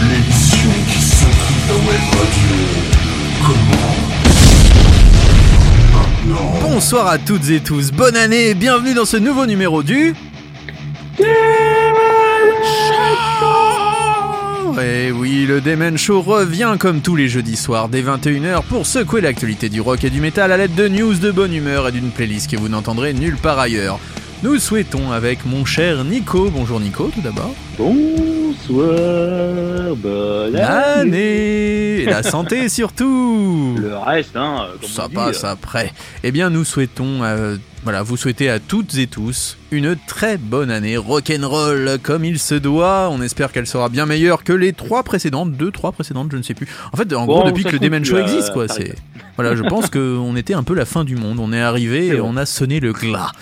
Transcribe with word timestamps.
L'émission 0.00 0.70
qui 0.88 1.00
s'intrigue 1.00 1.68
la 1.68 1.74
web 1.74 2.00
radio. 2.10 2.56
Comment 3.46 4.21
Bonsoir 6.24 7.08
à 7.08 7.18
toutes 7.18 7.50
et 7.50 7.58
tous, 7.58 7.90
bonne 7.90 8.16
année 8.16 8.50
et 8.50 8.54
bienvenue 8.54 8.94
dans 8.94 9.04
ce 9.04 9.16
nouveau 9.16 9.44
numéro 9.44 9.82
du... 9.82 10.14
Et 14.80 15.10
oui, 15.10 15.46
le 15.46 15.60
Demen 15.60 15.98
Show 15.98 16.22
revient 16.22 16.76
comme 16.78 17.00
tous 17.00 17.16
les 17.16 17.28
jeudis 17.28 17.56
soirs 17.56 17.88
dès 17.88 18.02
21h 18.02 18.62
pour 18.62 18.86
secouer 18.86 19.20
l'actualité 19.20 19.68
du 19.68 19.80
rock 19.80 20.04
et 20.04 20.10
du 20.10 20.20
métal 20.20 20.52
à 20.52 20.56
l'aide 20.56 20.74
de 20.76 20.86
news 20.86 21.14
de 21.14 21.30
bonne 21.32 21.52
humeur 21.52 21.88
et 21.88 21.92
d'une 21.92 22.10
playlist 22.10 22.50
que 22.50 22.56
vous 22.56 22.68
n'entendrez 22.68 23.14
nulle 23.14 23.36
part 23.36 23.58
ailleurs. 23.58 23.98
Nous 24.42 24.58
souhaitons 24.58 25.12
avec 25.12 25.44
mon 25.46 25.64
cher 25.64 26.02
Nico, 26.04 26.50
bonjour 26.50 26.80
Nico 26.80 27.10
tout 27.14 27.20
d'abord, 27.20 27.54
Bonsoir, 27.78 28.88
bonne 29.96 30.56
année. 30.56 32.00
et 32.00 32.04
la 32.06 32.24
santé 32.24 32.68
surtout 32.68 33.76
Le 33.78 33.96
reste, 33.96 34.34
hein, 34.34 34.66
comme 34.80 34.88
Ça 34.90 35.04
on 35.04 35.08
dit, 35.08 35.14
passe 35.14 35.44
après. 35.44 35.92
Eh 36.24 36.32
bien, 36.32 36.50
nous 36.50 36.64
souhaitons, 36.64 37.22
euh, 37.22 37.56
voilà, 37.82 38.02
vous 38.02 38.16
souhaitez 38.16 38.48
à 38.48 38.60
toutes 38.60 38.96
et 38.96 39.08
tous 39.08 39.56
une 39.72 39.96
très 40.06 40.36
bonne 40.36 40.70
année 40.70 40.96
rock'n'roll 40.96 41.98
comme 42.00 42.24
il 42.24 42.38
se 42.38 42.54
doit. 42.54 43.08
On 43.10 43.20
espère 43.20 43.50
qu'elle 43.50 43.66
sera 43.66 43.88
bien 43.88 44.06
meilleure 44.06 44.44
que 44.44 44.52
les 44.52 44.72
trois 44.72 45.02
précédentes, 45.02 45.52
deux, 45.52 45.72
trois 45.72 45.90
précédentes, 45.90 46.28
je 46.30 46.36
ne 46.36 46.42
sais 46.42 46.54
plus. 46.54 46.68
En 46.92 46.96
fait, 46.96 47.12
en 47.12 47.26
Bon, 47.26 47.40
gros, 47.40 47.46
depuis 47.46 47.64
que 47.64 47.70
le 47.70 47.80
Demen 47.80 48.04
Show 48.04 48.16
euh, 48.16 48.22
existe, 48.22 48.52
quoi. 48.52 48.68
C'est 48.68 48.94
voilà, 49.36 49.56
je 49.56 49.62
pense 49.62 49.90
qu'on 49.90 50.36
était 50.36 50.54
un 50.54 50.62
peu 50.62 50.74
la 50.74 50.84
fin 50.84 51.02
du 51.02 51.16
monde. 51.16 51.40
On 51.40 51.52
est 51.52 51.60
arrivé 51.60 52.08
et 52.08 52.20
on 52.20 52.36
a 52.36 52.46
sonné 52.46 52.78
le 52.78 52.92
glas. 52.92 53.32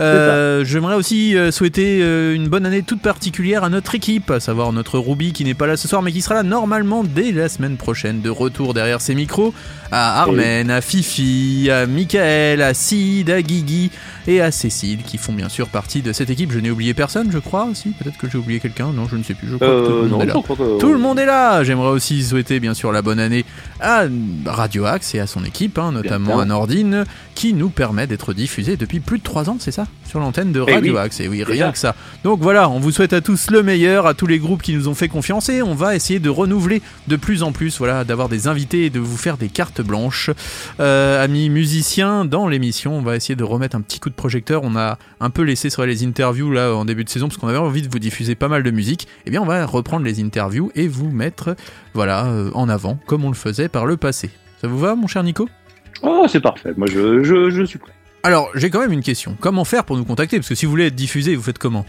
Euh, 0.00 0.64
J'aimerais 0.64 0.94
aussi 0.94 1.36
euh, 1.36 1.50
souhaiter 1.50 2.00
euh, 2.02 2.34
une 2.34 2.48
bonne 2.48 2.64
année 2.64 2.82
toute 2.82 3.02
particulière 3.02 3.64
à 3.64 3.68
notre 3.68 3.94
équipe, 3.94 4.30
à 4.30 4.40
savoir 4.40 4.72
notre 4.72 4.98
Ruby 4.98 5.32
qui 5.32 5.44
n'est 5.44 5.54
pas 5.54 5.66
là 5.66 5.76
ce 5.76 5.88
soir 5.88 6.00
mais 6.02 6.12
qui 6.12 6.22
sera 6.22 6.36
là 6.36 6.42
normalement 6.42 7.04
dès 7.04 7.32
la 7.32 7.48
semaine 7.48 7.76
prochaine 7.76 8.20
de 8.20 8.30
retour 8.30 8.72
derrière 8.72 9.00
ses 9.00 9.14
micros, 9.14 9.52
à 9.90 10.22
Armen, 10.22 10.70
à 10.70 10.80
Fifi, 10.80 11.68
à 11.70 11.86
Michael, 11.86 12.62
à 12.62 12.72
Sid, 12.74 13.30
à 13.30 13.42
Guigui 13.42 13.79
et 14.26 14.40
à 14.40 14.50
Cécile 14.50 15.02
qui 15.04 15.16
font 15.16 15.32
bien 15.32 15.48
sûr 15.48 15.68
partie 15.68 16.02
de 16.02 16.12
cette 16.12 16.28
équipe. 16.30 16.50
Je 16.52 16.58
n'ai 16.58 16.70
oublié 16.70 16.92
personne, 16.92 17.30
je 17.32 17.38
crois. 17.38 17.68
Si, 17.74 17.90
peut-être 17.90 18.18
que 18.18 18.28
j'ai 18.30 18.36
oublié 18.38 18.60
quelqu'un. 18.60 18.90
Non, 18.92 19.06
je 19.08 19.16
ne 19.16 19.22
sais 19.22 19.34
plus. 19.34 19.48
Je 19.48 19.56
crois 19.56 19.68
que 19.68 19.86
tout 19.86 19.92
le 19.92 19.98
Euh, 19.98 20.02
monde 20.02 20.10
non, 20.10 20.20
est 20.20 20.26
là. 20.26 20.34
que... 20.34 20.78
Tout 20.80 20.92
le 20.92 20.98
monde 20.98 21.18
est 21.18 21.26
là 21.26 21.62
J'aimerais 21.64 21.90
aussi 21.90 22.22
souhaiter 22.24 22.58
bien 22.60 22.74
sûr 22.74 22.92
la 22.92 23.00
bonne 23.02 23.20
année 23.20 23.44
à 23.80 24.04
Radio 24.46 24.84
Axe 24.84 25.14
et 25.14 25.20
à 25.20 25.26
son 25.26 25.44
équipe, 25.44 25.78
hein, 25.78 25.92
notamment 25.92 26.40
à 26.40 26.44
Nordine, 26.44 27.04
qui 27.34 27.54
nous 27.54 27.70
permet 27.70 28.06
d'être 28.06 28.34
diffusé 28.34 28.76
depuis 28.76 29.00
plus 29.00 29.18
de 29.18 29.22
3 29.24 29.48
ans, 29.50 29.56
c'est 29.60 29.70
ça? 29.72 29.86
Sur 30.08 30.18
l'antenne 30.20 30.50
de 30.52 30.62
Eh 30.66 30.74
Radio 30.74 30.94
oui, 30.94 30.98
Axe. 30.98 31.20
Et 31.20 31.28
oui, 31.28 31.42
c'est 31.46 31.52
rien 31.52 31.70
que 31.72 31.78
ça. 31.78 31.94
Donc 32.24 32.40
voilà, 32.40 32.68
on 32.68 32.80
vous 32.80 32.90
souhaite 32.90 33.12
à 33.12 33.20
tous 33.20 33.50
le 33.50 33.62
meilleur, 33.62 34.06
à 34.06 34.14
tous 34.14 34.26
les 34.26 34.38
groupes 34.38 34.60
qui 34.62 34.74
nous 34.74 34.88
ont 34.88 34.94
fait 34.94 35.08
confiance 35.08 35.48
et 35.48 35.62
on 35.62 35.74
va 35.74 35.94
essayer 35.94 36.18
de 36.18 36.28
renouveler 36.28 36.82
de 37.06 37.16
plus 37.16 37.42
en 37.42 37.52
plus, 37.52 37.78
voilà, 37.78 38.04
d'avoir 38.04 38.28
des 38.28 38.48
invités 38.48 38.86
et 38.86 38.90
de 38.90 38.98
vous 38.98 39.16
faire 39.16 39.36
des 39.36 39.48
cartes 39.48 39.80
blanches. 39.80 40.30
Euh, 40.80 41.22
amis 41.24 41.48
musiciens, 41.50 42.24
dans 42.24 42.48
l'émission, 42.48 42.96
on 42.98 43.02
va 43.02 43.16
essayer 43.16 43.36
de 43.36 43.44
remettre 43.44 43.69
un 43.74 43.80
petit 43.80 44.00
coup 44.00 44.10
de 44.10 44.14
projecteur. 44.14 44.62
On 44.64 44.76
a 44.76 44.98
un 45.20 45.30
peu 45.30 45.42
laissé 45.42 45.70
sur 45.70 45.84
les 45.84 46.04
interviews 46.04 46.50
là 46.50 46.74
en 46.74 46.84
début 46.84 47.04
de 47.04 47.08
saison 47.08 47.28
parce 47.28 47.38
qu'on 47.38 47.48
avait 47.48 47.58
envie 47.58 47.82
de 47.82 47.88
vous 47.90 47.98
diffuser 47.98 48.34
pas 48.34 48.48
mal 48.48 48.62
de 48.62 48.70
musique. 48.70 49.08
Eh 49.26 49.30
bien, 49.30 49.40
on 49.42 49.46
va 49.46 49.64
reprendre 49.66 50.04
les 50.04 50.20
interviews 50.22 50.70
et 50.74 50.88
vous 50.88 51.10
mettre, 51.10 51.56
voilà, 51.94 52.26
euh, 52.26 52.50
en 52.54 52.68
avant 52.68 52.98
comme 53.06 53.24
on 53.24 53.28
le 53.28 53.34
faisait 53.34 53.68
par 53.68 53.86
le 53.86 53.96
passé. 53.96 54.30
Ça 54.60 54.68
vous 54.68 54.78
va, 54.78 54.94
mon 54.94 55.06
cher 55.06 55.22
Nico? 55.22 55.48
Oh, 56.02 56.26
c'est 56.28 56.40
parfait. 56.40 56.72
Moi, 56.76 56.86
je, 56.86 57.22
je, 57.22 57.50
je 57.50 57.64
suis 57.64 57.78
prêt. 57.78 57.92
Alors, 58.22 58.50
j'ai 58.54 58.68
quand 58.68 58.80
même 58.80 58.92
une 58.92 59.02
question. 59.02 59.36
Comment 59.40 59.64
faire 59.64 59.84
pour 59.84 59.96
nous 59.96 60.04
contacter? 60.04 60.36
Parce 60.36 60.48
que 60.48 60.54
si 60.54 60.66
vous 60.66 60.70
voulez 60.70 60.86
être 60.86 60.94
diffusé, 60.94 61.34
vous 61.36 61.42
faites 61.42 61.58
comment? 61.58 61.86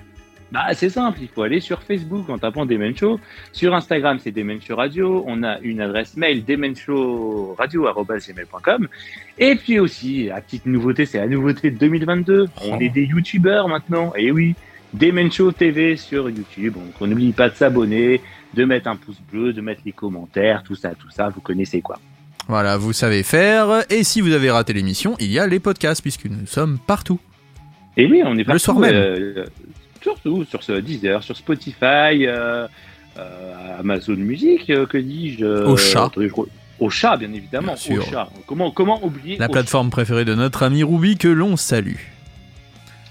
Bah, 0.51 0.65
c'est 0.73 0.89
simple. 0.89 1.19
Il 1.21 1.29
faut 1.29 1.43
aller 1.43 1.61
sur 1.61 1.81
Facebook 1.81 2.29
en 2.29 2.37
tapant 2.37 2.65
Demen 2.65 2.95
Show. 2.95 3.19
Sur 3.53 3.73
Instagram, 3.73 4.19
c'est 4.19 4.31
Demen 4.31 4.61
Show 4.61 4.75
Radio. 4.75 5.23
On 5.25 5.43
a 5.43 5.59
une 5.59 5.79
adresse 5.79 6.17
mail 6.17 6.43
demenshowradio.com. 6.45 8.87
Et 9.39 9.55
puis 9.55 9.79
aussi, 9.79 10.25
la 10.27 10.41
petite 10.41 10.65
nouveauté, 10.65 11.05
c'est 11.05 11.19
la 11.19 11.27
nouveauté 11.27 11.71
de 11.71 11.77
2022. 11.77 12.47
On 12.65 12.79
est 12.79 12.89
des 12.89 13.05
youtubeurs 13.05 13.67
maintenant. 13.67 14.13
Et 14.15 14.31
oui, 14.31 14.55
Demen 14.93 15.31
Show 15.31 15.51
TV 15.53 15.95
sur 15.95 16.29
YouTube. 16.29 16.73
Donc, 16.73 16.93
on 16.99 17.07
n'oublie 17.07 17.31
pas 17.31 17.49
de 17.49 17.55
s'abonner, 17.55 18.21
de 18.53 18.65
mettre 18.65 18.89
un 18.89 18.97
pouce 18.97 19.21
bleu, 19.31 19.53
de 19.53 19.61
mettre 19.61 19.81
les 19.85 19.93
commentaires, 19.93 20.63
tout 20.63 20.75
ça, 20.75 20.93
tout 20.95 21.09
ça. 21.11 21.29
Vous 21.29 21.41
connaissez 21.41 21.81
quoi. 21.81 21.97
Voilà, 22.47 22.75
vous 22.77 22.91
savez 22.91 23.23
faire. 23.23 23.83
Et 23.89 24.03
si 24.03 24.19
vous 24.19 24.33
avez 24.33 24.51
raté 24.51 24.73
l'émission, 24.73 25.15
il 25.19 25.31
y 25.31 25.39
a 25.39 25.47
les 25.47 25.59
podcasts, 25.59 26.01
puisque 26.01 26.25
nous 26.25 26.45
sommes 26.45 26.77
partout. 26.85 27.19
Et 27.95 28.05
oui, 28.05 28.21
on 28.25 28.37
est 28.37 28.43
partout. 28.43 28.59
soir 28.59 28.79
même. 28.79 28.93
euh, 28.93 29.45
surtout 30.01 30.43
sur 30.45 30.63
ce 30.63 30.73
Deezer, 30.73 31.23
sur 31.23 31.35
Spotify, 31.37 32.25
euh, 32.27 32.67
euh, 33.17 33.79
Amazon 33.79 34.15
Music, 34.15 34.69
euh, 34.69 34.85
que 34.85 34.97
dis-je 34.97 35.45
Au 35.45 35.77
chat. 35.77 36.05
attendez, 36.05 36.27
je 36.27 36.31
crois- 36.33 36.47
Au 36.79 36.89
chat, 36.89 37.17
bien 37.17 37.31
évidemment. 37.33 37.75
Bien. 37.87 37.99
Au 37.99 38.01
chat. 38.01 38.29
Comment, 38.47 38.71
comment 38.71 39.03
oublier 39.05 39.37
La 39.37 39.49
plateforme 39.49 39.89
préférée 39.89 40.25
de 40.25 40.33
notre 40.35 40.63
ami 40.63 40.83
Ruby 40.83 41.17
que 41.17 41.27
l'on 41.27 41.55
salue. 41.57 41.97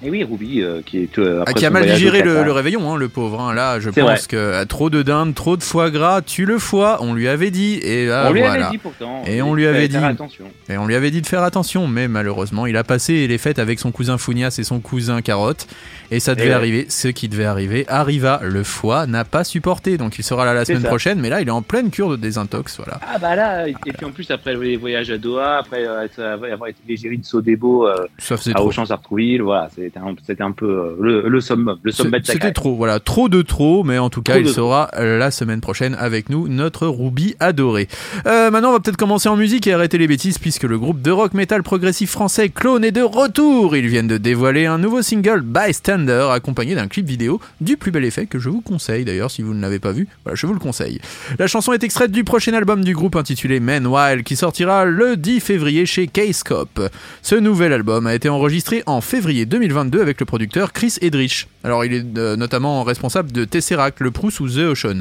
Et 0.02 0.08
oui, 0.08 0.24
Ruby, 0.24 0.62
qui 0.86 0.96
est 1.02 1.10
Ah, 1.46 1.52
qui 1.52 1.66
a 1.66 1.68
mal 1.70 1.84
digéré 1.84 2.22
le, 2.22 2.50
réveillon, 2.52 2.90
hein, 2.90 2.96
le 2.96 3.10
pauvre. 3.10 3.38
hein. 3.38 3.52
Là, 3.52 3.80
je 3.80 3.90
pense 3.90 4.02
vrai. 4.02 4.18
que 4.26 4.64
trop 4.64 4.88
de 4.88 5.02
dinde, 5.02 5.34
trop 5.34 5.58
de 5.58 5.62
foie 5.62 5.90
gras, 5.90 6.22
tue 6.22 6.46
le 6.46 6.58
foie. 6.58 6.96
On 7.02 7.12
lui 7.12 7.28
avait 7.28 7.50
dit. 7.50 7.74
Et 7.82 8.06
là, 8.06 8.28
on 8.28 8.32
lui 8.32 8.40
voilà. 8.40 8.68
avait 8.68 8.70
dit 8.70 8.78
pourtant. 8.78 9.22
Et 9.26 9.42
on 9.42 9.54
lui 9.54 9.66
avait 9.66 9.88
dit. 9.88 9.98
attention. 9.98 10.46
Et 10.70 10.78
on 10.78 10.86
lui 10.86 10.94
avait 10.94 11.10
dit 11.10 11.20
de 11.20 11.26
faire 11.26 11.42
attention, 11.42 11.86
mais 11.86 12.08
malheureusement, 12.08 12.64
il 12.64 12.78
a 12.78 12.82
passé 12.82 13.26
les 13.26 13.36
fêtes 13.36 13.58
avec 13.58 13.78
son 13.78 13.92
cousin 13.92 14.16
Founias 14.16 14.56
et 14.58 14.64
son 14.64 14.80
cousin 14.80 15.20
Carotte. 15.20 15.66
Et 16.10 16.21
ça 16.21 16.34
devait 16.34 16.53
arriver. 16.53 16.87
Ce 16.88 17.09
qui 17.09 17.28
devait 17.28 17.44
arriver 17.44 17.84
arriva. 17.88 18.41
Le 18.43 18.62
foie 18.62 19.06
n'a 19.06 19.25
pas 19.25 19.44
supporté. 19.44 19.97
Donc 19.97 20.19
il 20.19 20.22
sera 20.22 20.44
là 20.44 20.54
la 20.54 20.65
semaine 20.65 20.82
ça. 20.82 20.88
prochaine. 20.88 21.21
Mais 21.21 21.28
là, 21.28 21.41
il 21.41 21.48
est 21.48 21.53
en 21.53 21.62
pleine 21.62 21.91
cure 21.91 22.10
de 22.10 22.16
désintox. 22.16 22.76
Voilà. 22.78 23.00
Ah 23.03 23.19
bah 23.19 23.37
là, 23.37 23.69
et 23.69 23.75
puis 23.75 24.06
en 24.06 24.10
plus 24.10 24.31
après 24.31 24.54
les 24.54 24.76
voyages 24.76 25.10
à 25.10 25.19
Doha, 25.19 25.59
après 25.59 25.87
euh, 25.87 26.06
avoir 26.53 26.69
été 26.69 26.81
l'égérie 26.88 27.19
de 27.19 27.25
Sodebo 27.25 27.87
euh, 27.87 28.06
à. 28.54 28.62
Auchan-Sartrouville, 28.62 29.43
voilà, 29.43 29.69
c'était 29.75 29.99
un, 29.99 30.15
c'était 30.26 30.43
un 30.43 30.53
peu 30.53 30.66
euh, 30.66 30.97
le, 31.00 31.28
le 31.28 31.41
summum, 31.41 31.78
le 31.82 31.93
sommet 31.93 32.20
de 32.20 32.26
C'était 32.26 32.53
trop, 32.53 32.75
voilà, 32.75 33.00
trop 33.00 33.28
de 33.28 33.43
trop, 33.43 33.84
mais 33.84 33.99
en 33.99 34.10
tout 34.10 34.22
cas, 34.22 34.34
Trop 34.34 34.43
il 34.43 34.49
sera 34.49 34.91
la 34.99 35.31
semaine 35.31 35.60
prochaine 35.60 35.97
avec 35.99 36.31
nous, 36.31 36.49
notre 36.49 36.87
Ruby 36.87 37.34
adoré. 37.41 37.88
Euh, 38.26 38.50
maintenant, 38.50 38.70
on 38.70 38.72
va 38.72 38.81
peut-être 38.81 38.97
commencer 38.97 39.28
en 39.28 39.37
musique 39.37 39.66
et 39.66 39.72
arrêter 39.72 39.99
les 39.99 40.06
bêtises, 40.06 40.38
puisque 40.38 40.65
le 40.65 40.78
groupe 40.78 41.03
de 41.03 41.10
rock 41.10 41.34
metal 41.34 41.62
progressif 41.62 42.10
français 42.10 42.49
Clone 42.49 42.84
est 42.84 42.93
de 42.93 43.03
retour. 43.03 43.76
Ils 43.76 43.88
viennent 43.88 44.09
de 44.09 44.19
dévoiler 44.19 44.66
un 44.66 44.78
nouveau 44.78 45.03
single, 45.03 45.43
Bystander, 45.43 46.00
accompagné 46.09 46.75
d'un 46.75 46.88
clip 46.88 47.06
vidéo 47.06 47.41
du 47.61 47.77
plus 47.77 47.91
bel 47.91 48.05
effet 48.05 48.27
que 48.27 48.38
je 48.38 48.49
vous 48.49 48.61
conseille 48.61 49.05
d'ailleurs, 49.05 49.31
si 49.31 49.43
vous 49.43 49.55
ne 49.55 49.61
l'avez 49.61 49.78
pas 49.78 49.93
vu, 49.93 50.09
voilà, 50.25 50.37
je 50.37 50.47
vous 50.47 50.53
le 50.55 50.59
conseille. 50.59 51.00
La 51.38 51.47
chanson 51.47 51.72
est 51.72 51.83
extraite 51.84 52.11
du 52.12 52.25
prochain 52.25 52.55
album 52.55 52.84
du 52.84 52.94
groupe 52.94 53.16
intitulé 53.16 53.61
Men 53.61 53.87
Wild, 53.87 54.25
qui 54.25 54.37
sortira 54.37 54.84
le 54.84 55.16
10 55.16 55.41
février 55.41 55.87
chez 55.87 56.06
K-Scope. 56.06 56.81
Ce 57.22 57.34
nouvel 57.34 57.72
album 57.72 58.06
a 58.06 58.15
été 58.15 58.28
enregistré 58.28 58.83
en 58.87 59.00
février 59.00 59.47
2022 59.47 60.00
avec 60.00 60.21
le 60.21 60.27
producteur 60.27 60.72
Chris 60.72 60.97
Edrich. 61.00 61.49
Alors 61.65 61.84
il 61.84 61.93
est 61.93 62.19
euh, 62.19 62.37
notamment 62.37 62.82
responsable 62.84 63.32
de 63.32 63.44
Tesseract, 63.44 64.00
le 64.00 64.11
Proust 64.11 64.41
ou 64.41 64.49
The 64.49 64.59
Ocean. 64.59 65.00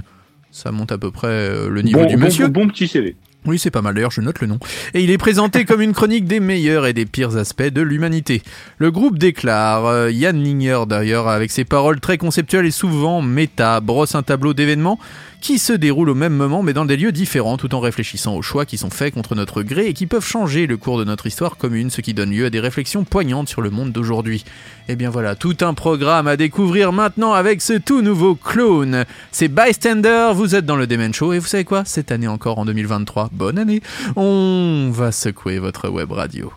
Ça 0.51 0.71
monte 0.71 0.91
à 0.91 0.97
peu 0.97 1.11
près 1.11 1.27
euh, 1.27 1.69
le 1.69 1.81
niveau 1.83 1.99
Bon, 1.99 2.07
du 2.07 2.15
bon, 2.17 2.25
monsieur. 2.25 2.47
bon 2.47 2.67
petit 2.67 2.87
CV. 2.87 3.15
Oui, 3.45 3.57
c'est 3.57 3.71
pas 3.71 3.81
mal 3.81 3.95
d'ailleurs, 3.95 4.11
je 4.11 4.19
note 4.19 4.41
le 4.41 4.47
nom. 4.47 4.59
Et 4.93 5.01
il 5.01 5.11
est 5.11 5.17
présenté 5.17 5.63
comme 5.63 5.81
une 5.81 5.93
chronique 5.93 6.25
des 6.25 6.41
meilleurs 6.41 6.85
et 6.85 6.93
des 6.93 7.05
pires 7.05 7.37
aspects 7.37 7.63
de 7.63 7.81
l'humanité. 7.81 8.43
Le 8.79 8.91
groupe 8.91 9.17
déclare, 9.17 9.85
euh, 9.85 10.11
Yann 10.11 10.37
Ligner 10.43 10.79
d'ailleurs, 10.87 11.29
avec 11.29 11.49
ses 11.49 11.63
paroles 11.63 12.01
très 12.01 12.17
conceptuelles 12.17 12.65
et 12.65 12.71
souvent 12.71 13.21
méta, 13.21 13.79
brosse 13.79 14.15
un 14.15 14.23
tableau 14.23 14.53
d'événements 14.53 14.99
qui 15.41 15.59
se 15.59 15.73
déroulent 15.73 16.09
au 16.09 16.15
même 16.15 16.33
moment 16.33 16.63
mais 16.63 16.73
dans 16.73 16.85
des 16.85 16.97
lieux 16.97 17.11
différents 17.11 17.57
tout 17.57 17.73
en 17.75 17.79
réfléchissant 17.79 18.35
aux 18.35 18.41
choix 18.41 18.65
qui 18.65 18.77
sont 18.77 18.89
faits 18.89 19.13
contre 19.13 19.35
notre 19.35 19.63
gré 19.63 19.87
et 19.87 19.93
qui 19.93 20.05
peuvent 20.05 20.25
changer 20.25 20.67
le 20.67 20.77
cours 20.77 20.97
de 20.97 21.03
notre 21.03 21.27
histoire 21.27 21.57
commune, 21.57 21.89
ce 21.89 22.01
qui 22.01 22.13
donne 22.13 22.31
lieu 22.31 22.45
à 22.45 22.49
des 22.49 22.59
réflexions 22.59 23.03
poignantes 23.03 23.49
sur 23.49 23.61
le 23.61 23.69
monde 23.69 23.91
d'aujourd'hui. 23.91 24.43
Et 24.87 24.95
bien 24.95 25.09
voilà, 25.09 25.35
tout 25.35 25.57
un 25.61 25.73
programme 25.73 26.27
à 26.27 26.37
découvrir 26.37 26.91
maintenant 26.91 27.33
avec 27.33 27.61
ce 27.61 27.73
tout 27.73 28.01
nouveau 28.01 28.35
clone. 28.35 29.05
C'est 29.31 29.47
Bystander, 29.47 30.31
vous 30.33 30.55
êtes 30.55 30.65
dans 30.65 30.75
le 30.75 30.87
Demen 30.87 31.13
Show 31.13 31.33
et 31.33 31.39
vous 31.39 31.47
savez 31.47 31.65
quoi? 31.65 31.83
Cette 31.85 32.11
année 32.11 32.27
encore 32.27 32.59
en 32.59 32.65
2023, 32.65 33.29
bonne 33.31 33.57
année, 33.57 33.81
on 34.15 34.89
va 34.91 35.11
secouer 35.11 35.59
votre 35.59 35.89
web 35.89 36.11
radio. 36.11 36.51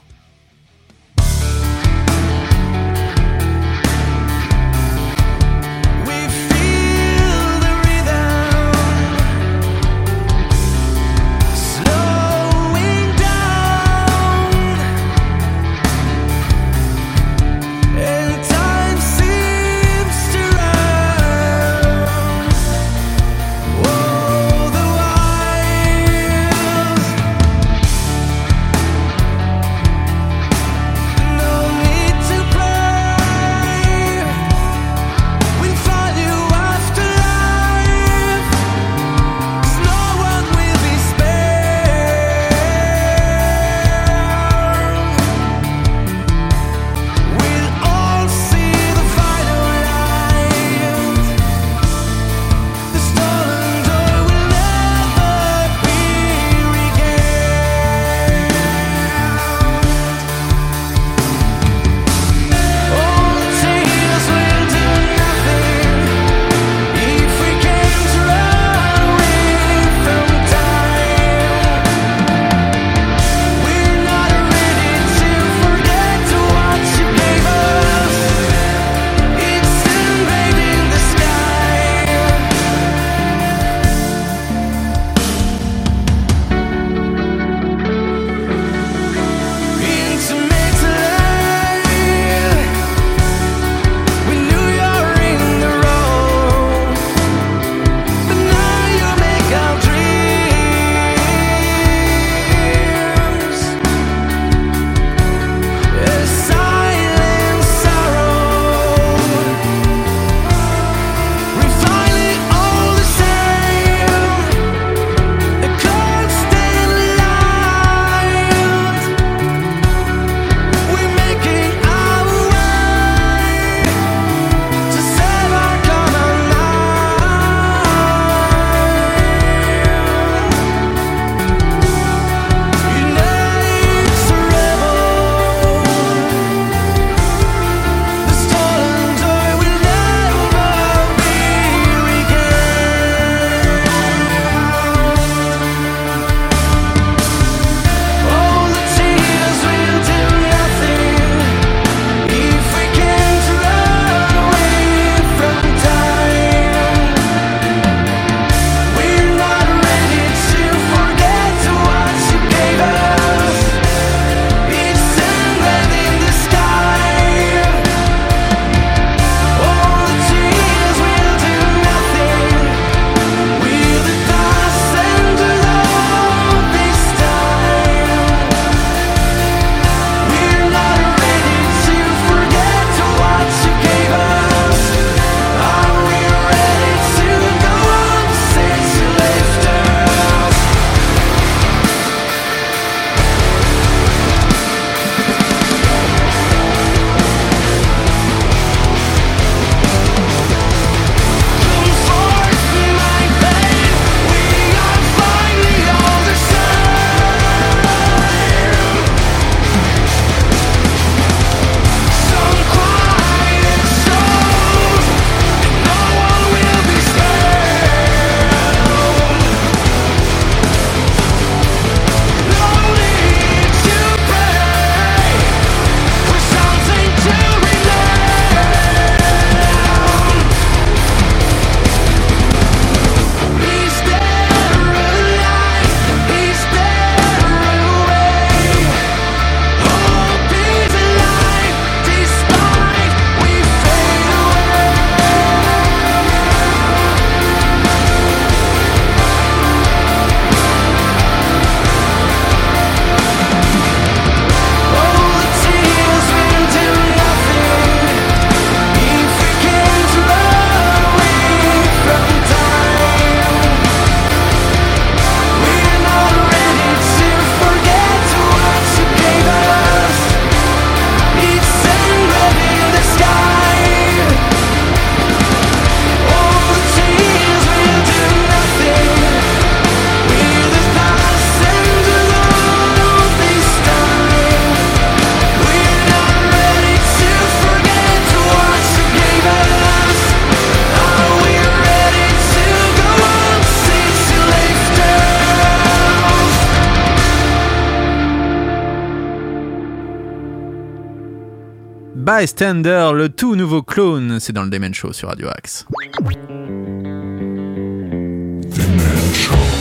Bystander, 302.43 303.13
le 303.15 303.29
tout 303.29 303.55
nouveau 303.55 303.83
clone, 303.83 304.41
c'est 304.41 304.53
dans 304.53 304.65
le 304.65 304.71
Demen 304.71 304.93
Show 304.93 305.13
sur 305.13 305.29
Radio 305.29 305.47
Axe. 305.47 305.87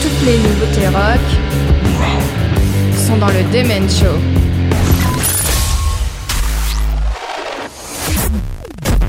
Toutes 0.03 0.21
les 0.23 0.37
nouveautés 0.37 0.87
rock 0.89 1.19
sont 2.95 3.17
dans 3.17 3.29
le 3.29 3.41
Demen 3.51 3.89
Show. 3.89 4.15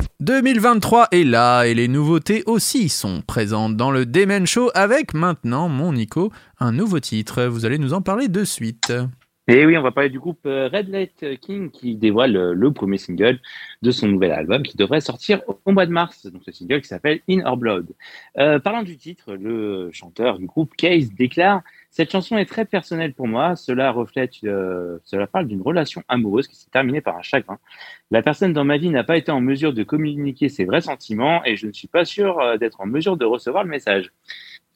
«2023 0.20 1.08
est 1.10 1.24
là 1.24 1.64
et 1.64 1.74
les 1.74 1.88
nouveautés 1.88 2.44
aussi 2.46 2.88
sont 2.88 3.20
présentes 3.20 3.76
dans 3.76 3.90
le 3.90 4.06
Demen 4.06 4.46
Show 4.46 4.70
avec 4.74 5.12
maintenant, 5.12 5.68
mon 5.68 5.92
Nico, 5.92 6.32
un 6.58 6.72
nouveau 6.72 7.00
titre. 7.00 7.44
Vous 7.44 7.66
allez 7.66 7.76
nous 7.76 7.92
en 7.92 8.00
parler 8.00 8.28
de 8.28 8.44
suite. 8.44 8.94
Et 9.48 9.66
oui, 9.66 9.76
on 9.76 9.82
va 9.82 9.90
parler 9.90 10.08
du 10.08 10.20
groupe 10.20 10.46
euh, 10.46 10.68
Red 10.72 10.88
Light 10.88 11.40
King 11.40 11.72
qui 11.72 11.96
dévoile 11.96 12.36
euh, 12.36 12.54
le 12.54 12.72
premier 12.72 12.96
single 12.96 13.40
de 13.82 13.90
son 13.90 14.06
nouvel 14.06 14.30
album 14.30 14.62
qui 14.62 14.76
devrait 14.76 15.00
sortir 15.00 15.42
au 15.64 15.72
mois 15.72 15.84
de 15.84 15.90
mars. 15.90 16.26
Donc 16.26 16.42
ce 16.44 16.52
single 16.52 16.80
qui 16.80 16.86
s'appelle 16.86 17.20
In 17.28 17.44
Our 17.44 17.56
Blood. 17.56 17.88
Euh, 18.38 18.60
parlant 18.60 18.84
du 18.84 18.96
titre, 18.96 19.34
le 19.34 19.90
chanteur 19.92 20.38
du 20.38 20.46
groupe 20.46 20.76
Case 20.76 21.12
déclare 21.12 21.62
cette 21.90 22.12
chanson 22.12 22.38
est 22.38 22.46
très 22.46 22.64
personnelle 22.64 23.14
pour 23.14 23.26
moi. 23.26 23.56
Cela 23.56 23.90
reflète, 23.90 24.34
cela 24.34 25.26
parle 25.26 25.46
d'une 25.46 25.60
relation 25.60 26.02
amoureuse 26.08 26.48
qui 26.48 26.56
s'est 26.56 26.70
terminée 26.70 27.02
par 27.02 27.18
un 27.18 27.22
chagrin. 27.22 27.58
La 28.10 28.22
personne 28.22 28.54
dans 28.54 28.64
ma 28.64 28.78
vie 28.78 28.88
n'a 28.88 29.04
pas 29.04 29.18
été 29.18 29.30
en 29.30 29.42
mesure 29.42 29.74
de 29.74 29.82
communiquer 29.82 30.48
ses 30.48 30.64
vrais 30.64 30.80
sentiments 30.80 31.44
et 31.44 31.56
je 31.56 31.66
ne 31.66 31.72
suis 31.72 31.88
pas 31.88 32.06
sûr 32.06 32.58
d'être 32.58 32.80
en 32.80 32.86
mesure 32.86 33.18
de 33.18 33.26
recevoir 33.26 33.64
le 33.64 33.68
message. 33.68 34.10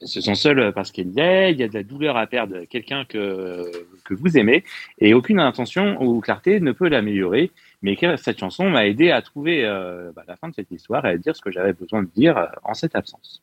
Ce 0.02 0.20
sont 0.20 0.34
seuls 0.34 0.72
parce 0.74 0.92
qu'il 0.92 1.10
y 1.12 1.20
a, 1.20 1.48
il 1.48 1.58
y 1.58 1.62
a 1.62 1.68
de 1.68 1.74
la 1.74 1.82
douleur 1.82 2.16
à 2.16 2.26
perdre 2.26 2.64
quelqu'un 2.68 3.04
que, 3.06 3.70
que 4.04 4.14
vous 4.14 4.36
aimez 4.36 4.62
et 4.98 5.14
aucune 5.14 5.40
intention 5.40 6.00
ou 6.02 6.20
clarté 6.20 6.60
ne 6.60 6.72
peut 6.72 6.88
l'améliorer. 6.88 7.50
Mais 7.82 7.96
cette 8.16 8.38
chanson 8.38 8.68
m'a 8.68 8.86
aidé 8.86 9.10
à 9.10 9.22
trouver 9.22 9.64
euh, 9.64 10.12
bah, 10.14 10.24
la 10.28 10.36
fin 10.36 10.48
de 10.48 10.54
cette 10.54 10.70
histoire 10.70 11.04
et 11.06 11.10
à 11.10 11.16
dire 11.16 11.34
ce 11.34 11.40
que 11.40 11.50
j'avais 11.50 11.72
besoin 11.72 12.02
de 12.02 12.08
dire 12.14 12.36
euh, 12.36 12.46
en 12.64 12.74
cette 12.74 12.94
absence. 12.94 13.42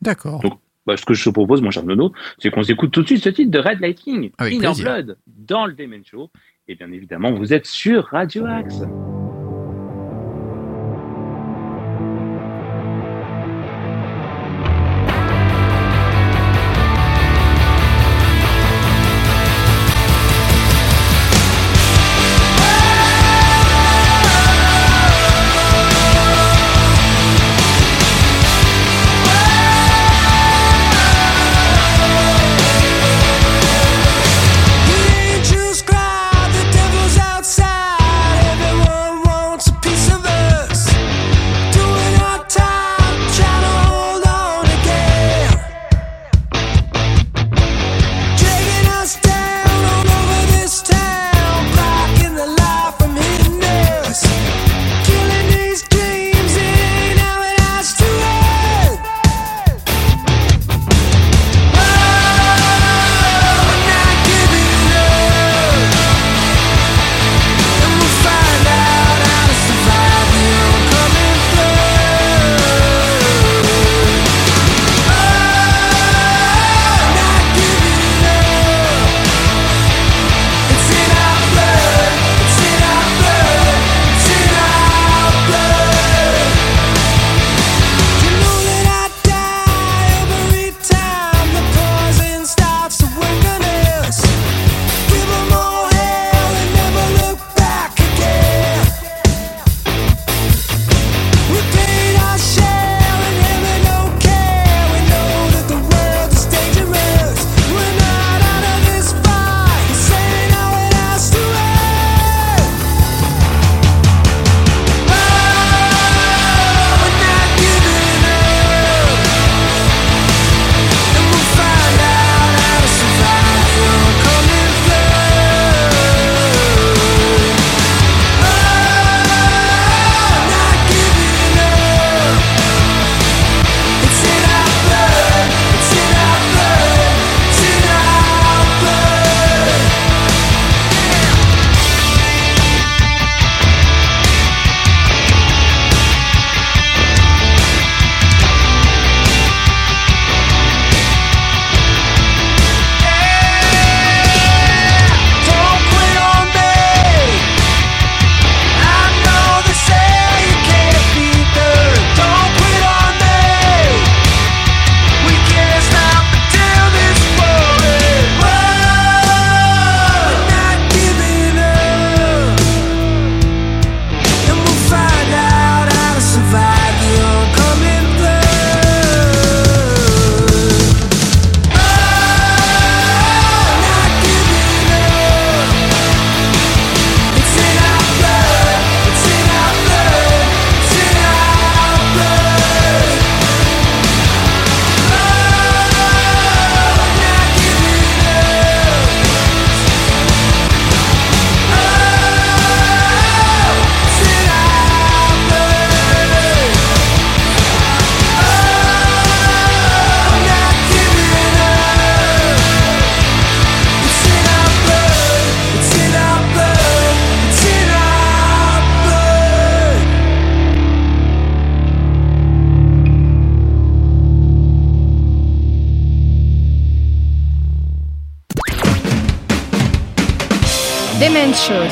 D'accord. 0.00 0.40
Donc, 0.40 0.58
Bah, 0.84 0.96
ce 0.96 1.04
que 1.06 1.14
je 1.14 1.24
te 1.24 1.30
propose, 1.30 1.62
mon 1.62 1.70
cher 1.70 1.84
Nono, 1.84 2.12
c'est 2.38 2.50
qu'on 2.50 2.64
s'écoute 2.64 2.90
tout 2.90 3.02
de 3.02 3.06
suite 3.06 3.22
ce 3.22 3.28
titre 3.28 3.50
de 3.50 3.58
Red 3.58 3.80
Light 3.80 3.98
King, 3.98 4.30
Avec 4.38 4.62
In 4.62 4.68
Our. 4.68 4.76
Blood, 4.76 5.16
dans 5.26 5.64
le 5.66 5.74
Demon 5.74 6.02
Show. 6.04 6.30
Et 6.68 6.74
bien 6.74 6.90
évidemment, 6.92 7.32
vous 7.32 7.52
êtes 7.52 7.66
sur 7.66 8.06
Radio 8.06 8.46
Axe. 8.46 8.82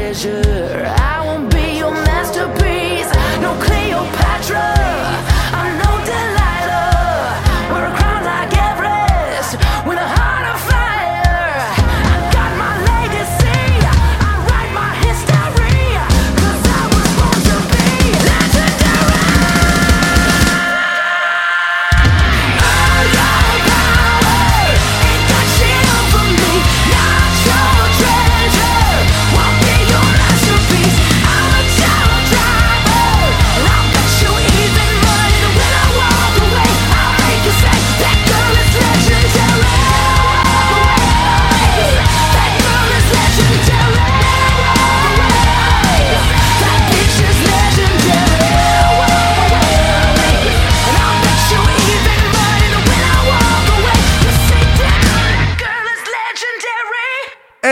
Treasure, 0.00 0.94
I 0.98 1.22
won't 1.26 1.50
be 1.52 1.76
your 1.78 1.92
masterpiece. 1.92 3.10
No 3.42 3.52
Cleopatra, 3.64 4.79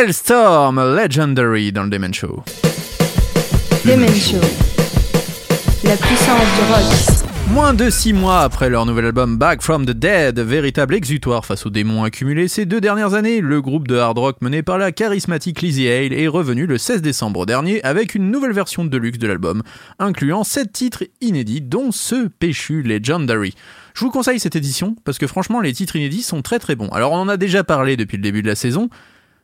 Hellstorm 0.09 0.97
Legendary 0.97 1.71
dans 1.71 1.83
le 1.83 1.91
Demen 1.91 2.15
Show. 2.15 2.43
Demen 3.85 4.09
Show. 4.15 4.41
La 5.85 5.97
puissance 5.99 6.47
du 6.57 6.73
rock. 6.73 7.29
Moins 7.53 7.75
de 7.75 7.91
six 7.91 8.15
mois 8.15 8.41
après 8.41 8.71
leur 8.71 8.87
nouvel 8.87 9.05
album 9.05 9.37
Back 9.37 9.61
from 9.61 9.85
the 9.85 9.91
Dead, 9.91 10.41
véritable 10.41 10.95
exutoire 10.95 11.45
face 11.45 11.67
aux 11.67 11.71
démons 11.71 12.05
accumulés 12.05 12.49
ces 12.49 12.65
deux 12.65 12.81
dernières 12.81 13.13
années, 13.13 13.43
le 13.43 13.61
groupe 13.61 13.87
de 13.87 13.99
hard 13.99 14.17
rock 14.17 14.39
mené 14.41 14.63
par 14.63 14.79
la 14.79 14.93
charismatique 14.93 15.61
Lizzie 15.61 15.89
Hale 15.89 16.15
est 16.15 16.27
revenu 16.27 16.65
le 16.65 16.79
16 16.79 17.03
décembre 17.03 17.45
dernier 17.45 17.85
avec 17.85 18.15
une 18.15 18.31
nouvelle 18.31 18.55
version 18.55 18.87
de 18.87 18.97
luxe 18.97 19.19
de 19.19 19.27
l'album, 19.27 19.63
incluant 19.99 20.43
sept 20.43 20.73
titres 20.73 21.05
inédits 21.21 21.61
dont 21.61 21.93
ce 21.93 22.29
péchu 22.29 22.83
Legendary. 22.83 23.53
Je 23.93 24.07
vous 24.07 24.11
conseille 24.11 24.41
cette 24.41 24.57
édition 24.57 24.97
parce 25.05 25.19
que 25.19 25.27
franchement 25.27 25.61
les 25.61 25.75
titres 25.75 25.97
inédits 25.97 26.23
sont 26.23 26.41
très 26.41 26.59
très 26.59 26.77
bons. 26.77 26.89
Alors 26.93 27.13
on 27.13 27.19
en 27.19 27.29
a 27.29 27.37
déjà 27.37 27.63
parlé 27.63 27.99
depuis 27.99 28.17
le 28.17 28.23
début 28.23 28.41
de 28.41 28.49
la 28.49 28.55
saison, 28.55 28.89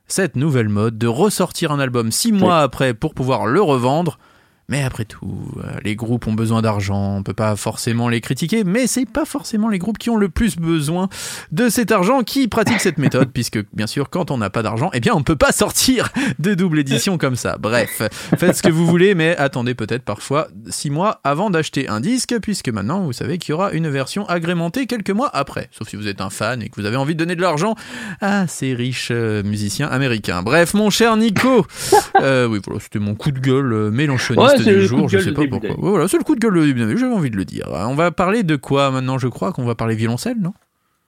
cette 0.06 0.36
nouvelle 0.36 0.68
mode 0.68 0.98
de 0.98 1.06
ressortir 1.06 1.72
un 1.72 1.80
album 1.80 2.12
six 2.12 2.32
mois 2.32 2.60
après 2.60 2.94
pour 2.94 3.14
pouvoir 3.14 3.46
le 3.46 3.62
revendre, 3.62 4.18
Mais 4.68 4.82
après 4.82 5.04
tout, 5.04 5.44
euh, 5.58 5.78
les 5.84 5.94
groupes 5.94 6.26
ont 6.26 6.32
besoin 6.32 6.62
d'argent, 6.62 7.16
on 7.18 7.22
peut 7.22 7.34
pas 7.34 7.54
forcément 7.54 8.08
les 8.08 8.22
critiquer, 8.22 8.64
mais 8.64 8.86
c'est 8.86 9.04
pas 9.04 9.26
forcément 9.26 9.68
les 9.68 9.78
groupes 9.78 9.98
qui 9.98 10.08
ont 10.08 10.16
le 10.16 10.30
plus 10.30 10.56
besoin 10.56 11.10
de 11.52 11.68
cet 11.68 11.92
argent 11.92 12.22
qui 12.22 12.48
pratiquent 12.48 12.80
cette 12.80 12.96
méthode, 12.96 13.30
puisque 13.34 13.62
bien 13.74 13.86
sûr, 13.86 14.08
quand 14.08 14.30
on 14.30 14.38
n'a 14.38 14.48
pas 14.48 14.62
d'argent, 14.62 14.88
eh 14.94 15.00
bien 15.00 15.12
on 15.14 15.22
peut 15.22 15.36
pas 15.36 15.52
sortir 15.52 16.08
de 16.38 16.54
double 16.54 16.78
édition 16.78 17.18
comme 17.18 17.36
ça. 17.36 17.58
Bref, 17.58 18.00
faites 18.38 18.56
ce 18.56 18.62
que 18.62 18.70
vous 18.70 18.86
voulez, 18.86 19.14
mais 19.14 19.36
attendez 19.36 19.74
peut-être 19.74 20.02
parfois 20.02 20.48
six 20.70 20.88
mois 20.88 21.20
avant 21.24 21.50
d'acheter 21.50 21.88
un 21.88 22.00
disque, 22.00 22.34
puisque 22.40 22.70
maintenant 22.70 23.02
vous 23.02 23.12
savez 23.12 23.36
qu'il 23.36 23.50
y 23.50 23.54
aura 23.54 23.72
une 23.72 23.88
version 23.88 24.26
agrémentée 24.26 24.86
quelques 24.86 25.10
mois 25.10 25.28
après, 25.34 25.68
sauf 25.72 25.88
si 25.88 25.96
vous 25.96 26.08
êtes 26.08 26.22
un 26.22 26.30
fan 26.30 26.62
et 26.62 26.70
que 26.70 26.80
vous 26.80 26.86
avez 26.86 26.96
envie 26.96 27.14
de 27.14 27.18
donner 27.18 27.36
de 27.36 27.42
l'argent 27.42 27.74
à 28.22 28.46
ces 28.46 28.72
riches 28.72 29.08
euh, 29.10 29.42
musiciens 29.42 29.88
américains. 29.88 30.42
Bref, 30.42 30.72
mon 30.72 30.88
cher 30.88 31.18
Nico, 31.18 31.66
euh, 32.22 32.46
oui 32.46 32.60
voilà, 32.64 32.80
c'était 32.80 32.98
mon 32.98 33.14
coup 33.14 33.30
de 33.30 33.40
gueule 33.40 33.90
mélanchoniste 33.90 34.53
Ouais, 34.53 34.53
c'est 34.58 34.64
du 34.64 34.76
le 34.76 34.80
jour, 34.82 35.00
coup 35.00 35.04
de 35.04 35.10
je 35.10 35.16
gueule 35.16 35.24
sais 35.24 35.32
pas 35.32 35.46
pourquoi. 35.46 35.70
Ouais, 35.70 35.90
voilà, 35.90 36.08
c'est 36.08 36.18
le 36.18 36.24
coup 36.24 36.34
de 36.34 36.40
gueule 36.40 36.74
de 36.74 36.96
j'avais 36.96 37.14
envie 37.14 37.30
de 37.30 37.36
le 37.36 37.44
dire. 37.44 37.66
On 37.70 37.94
va 37.94 38.10
parler 38.10 38.42
de 38.42 38.56
quoi 38.56 38.90
maintenant? 38.90 39.18
Je 39.18 39.28
crois 39.28 39.52
qu'on 39.52 39.64
va 39.64 39.74
parler 39.74 39.94
violoncelle, 39.94 40.38
non? 40.40 40.52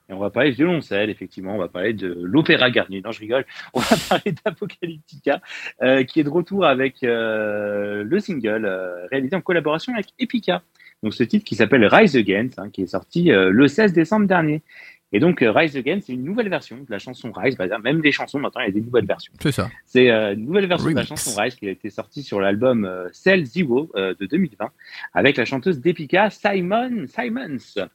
Et 0.09 0.13
on 0.13 0.19
va 0.19 0.31
parler 0.31 0.51
de 0.53 0.57
violoncelle, 0.57 1.11
effectivement. 1.11 1.55
On 1.55 1.59
va 1.59 1.69
parler 1.69 1.93
de 1.93 2.17
l'opéra 2.23 2.71
Garnier. 2.71 3.03
Non, 3.05 3.11
je 3.11 3.21
rigole. 3.21 3.45
On 3.75 3.81
va 3.81 3.97
parler 4.09 4.35
d'Apocalyptica, 4.45 5.41
euh, 5.83 6.05
qui 6.05 6.21
est 6.21 6.25
de 6.25 6.31
retour 6.31 6.65
avec 6.65 7.03
euh, 7.03 8.05
le 8.05 8.21
single 8.21 8.65
euh, 8.65 9.07
réalisé 9.11 9.35
en 9.35 9.41
collaboration 9.41 9.93
avec 9.95 10.07
Epica. 10.19 10.63
Donc, 11.03 11.13
ce 11.15 11.25
titre 11.25 11.45
qui 11.45 11.57
s'appelle 11.57 11.85
Rise 11.85 12.17
Against, 12.17 12.59
hein, 12.59 12.71
qui 12.71 12.83
est 12.83 12.87
sorti 12.87 13.31
euh, 13.31 13.51
le 13.51 13.69
16 13.69 13.93
décembre 13.93 14.27
dernier. 14.27 14.63
Et 15.13 15.21
donc 15.21 15.43
euh, 15.43 15.53
Rise 15.53 15.77
Again, 15.77 16.01
c'est 16.03 16.13
une 16.13 16.25
nouvelle 16.25 16.49
version 16.49 16.79
de 16.79 16.91
la 16.91 16.99
chanson 16.99 17.31
Rise. 17.33 17.57
Bah, 17.57 17.67
même 17.79 18.01
des 18.01 18.13
chansons 18.13 18.39
maintenant, 18.39 18.63
il 18.63 18.67
y 18.67 18.71
a 18.71 18.73
des 18.73 18.81
nouvelles 18.81 19.07
versions. 19.07 19.33
C'est 19.41 19.53
ça. 19.53 19.71
C'est 19.85 20.11
euh, 20.11 20.35
une 20.35 20.47
nouvelle 20.47 20.67
version 20.67 20.91
de 20.91 20.95
la 20.95 21.05
chanson 21.05 21.41
Rise 21.41 21.55
qui 21.55 21.69
a 21.69 21.71
été 21.71 21.91
sortie 21.91 22.23
sur 22.23 22.41
l'album 22.41 22.85
euh, 22.85 23.09
Cell 23.13 23.45
Zero 23.47 23.91
euh, 23.95 24.15
de 24.19 24.27
2020 24.27 24.71
avec 25.15 25.37
la 25.37 25.45
chanteuse 25.45 25.81
d'Epica 25.81 26.31
Simon 26.31 27.07
Simons. 27.07 27.89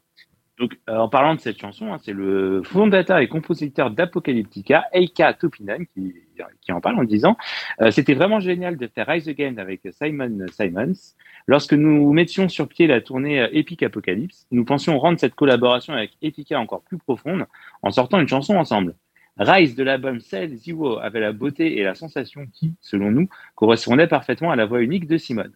Donc, 0.60 0.78
euh, 0.90 0.98
en 0.98 1.10
parlant 1.10 1.36
de 1.36 1.40
cette 1.40 1.60
chanson, 1.60 1.94
hein, 1.94 1.98
c'est 2.04 2.14
le 2.14 2.62
fondateur 2.64 3.18
et 3.18 3.28
compositeur 3.28 3.90
d'Apocalyptica, 3.90 4.86
Eika 4.94 5.34
Topinen, 5.34 5.86
qui, 5.88 6.14
qui 6.62 6.72
en 6.72 6.82
parle 6.82 7.00
en 7.00 7.04
disant 7.04 7.38
euh, 7.82 7.90
C'était 7.92 8.14
vraiment 8.14 8.40
génial 8.40 8.78
de 8.78 8.88
faire 8.88 9.08
Rise 9.08 9.28
Again 9.28 9.58
avec 9.58 9.82
Simon 9.92 10.46
Simons. 10.52 10.94
Lorsque 11.48 11.74
nous 11.74 12.14
mettions 12.14 12.48
sur 12.50 12.68
pied 12.68 12.88
la 12.88 13.02
tournée 13.02 13.42
euh, 13.42 13.48
Epic 13.52 13.82
Apocalypse, 13.82 14.46
nous 14.52 14.66
pensions 14.66 15.00
rendre 15.00 15.20
cette 15.20 15.36
collaboration 15.36 15.94
avec 15.94 16.12
Epica 16.22 16.60
encore 16.60 16.82
plus 16.84 16.98
profonde 16.98 17.46
en 17.82 17.92
sortant 17.92 18.20
une 18.20 18.28
chanson 18.28 18.56
ensemble. 18.56 18.96
Rise 19.38 19.76
de 19.76 19.84
l'album 19.84 20.20
Cell 20.20 20.56
Zero 20.58 21.00
avait 21.00 21.22
la 21.22 21.32
beauté 21.32 21.80
et 21.80 21.84
la 21.84 21.96
sensation 21.96 22.46
qui, 22.54 22.76
selon 22.82 23.12
nous, 23.12 23.30
correspondait 23.56 24.08
parfaitement 24.08 24.52
à 24.52 24.56
la 24.56 24.66
voix 24.66 24.82
unique 24.82 25.08
de 25.08 25.18
Simone. 25.18 25.54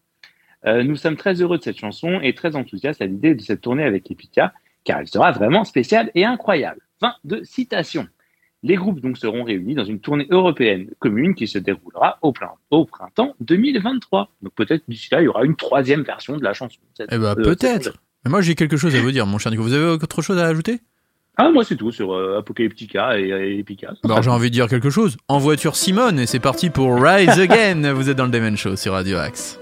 Euh, 0.66 0.84
nous 0.84 0.96
sommes 0.96 1.18
très 1.18 1.42
heureux 1.42 1.58
de 1.58 1.64
cette 1.64 1.78
chanson 1.78 2.20
et 2.22 2.34
très 2.34 2.56
enthousiastes 2.56 3.02
à 3.02 3.06
l'idée 3.06 3.36
de 3.36 3.42
cette 3.42 3.62
tournée 3.62 3.84
avec 3.84 4.10
Epica, 4.10 4.54
car 4.86 5.00
elle 5.00 5.08
sera 5.08 5.32
vraiment 5.34 5.66
spéciale 5.66 6.10
et 6.16 6.24
incroyable. 6.24 6.80
Fin 7.02 7.14
de 7.26 7.42
citation. 7.44 8.08
Les 8.64 8.76
groupes 8.76 9.00
donc 9.02 9.18
seront 9.18 9.44
réunis 9.44 9.76
dans 9.76 9.84
une 9.84 10.00
tournée 10.00 10.26
européenne 10.32 10.88
commune 11.00 11.36
qui 11.36 11.48
se 11.48 11.60
déroulera 11.60 12.18
au, 12.22 12.32
plein- 12.32 12.50
au 12.72 12.86
printemps 12.86 13.36
2023. 13.42 14.30
Donc 14.42 14.54
peut-être 14.56 14.84
d'ici 14.88 15.10
là, 15.12 15.22
il 15.22 15.26
y 15.26 15.28
aura 15.28 15.44
une 15.44 15.56
troisième 15.56 16.02
version 16.04 16.38
de 16.38 16.44
la 16.44 16.54
chanson. 16.54 16.80
Cette- 16.96 17.10
Eh 17.12 17.18
ben, 17.18 17.36
euh, 17.38 17.44
peut-être. 17.44 17.94
Mais 18.24 18.32
moi, 18.32 18.42
j'ai 18.42 18.56
quelque 18.56 18.78
chose 18.78 18.96
à 18.96 19.02
vous 19.02 19.12
dire, 19.12 19.28
mon 19.28 19.38
cher 19.38 19.52
Nico. 19.52 19.62
Vous 19.62 19.74
avez 19.74 19.86
autre 19.86 20.22
chose 20.24 20.38
à 20.40 20.46
ajouter? 20.48 20.80
Ah, 21.38 21.52
moi 21.52 21.64
c'est 21.66 21.76
tout 21.76 21.92
sur 21.92 22.14
euh, 22.14 22.40
Apocalyptica 22.40 23.20
et, 23.20 23.28
et 23.28 23.60
Epica. 23.60 23.90
Bah, 24.04 24.12
Alors, 24.14 24.24
j'ai 24.24 24.30
envie 24.32 24.50
de 24.50 24.54
dire 24.54 24.68
quelque 24.70 24.90
chose. 24.90 25.18
En 25.28 25.38
voiture 25.38 25.76
Simone, 25.76 26.18
et 26.18 26.26
c'est 26.26 26.40
parti 26.40 26.70
pour 26.70 26.96
Rise 27.00 27.38
Again. 27.40 27.92
Vous 27.94 28.10
êtes 28.10 28.18
dans 28.18 28.26
le 28.26 28.32
Demon 28.32 28.56
Show 28.56 28.78
sur 28.78 28.94
Radio 28.94 29.18
Axe. 29.18 29.60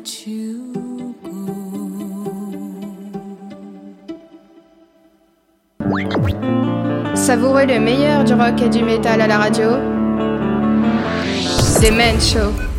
Let 0.00 0.26
le 7.66 7.78
meilleur 7.78 8.24
du 8.24 8.34
rock 8.34 8.62
et 8.62 8.68
du 8.68 8.82
métal 8.82 9.20
à 9.20 9.26
la 9.26 9.38
radio. 9.38 9.70
The 11.80 11.92
Men 11.92 12.20
Show. 12.20 12.69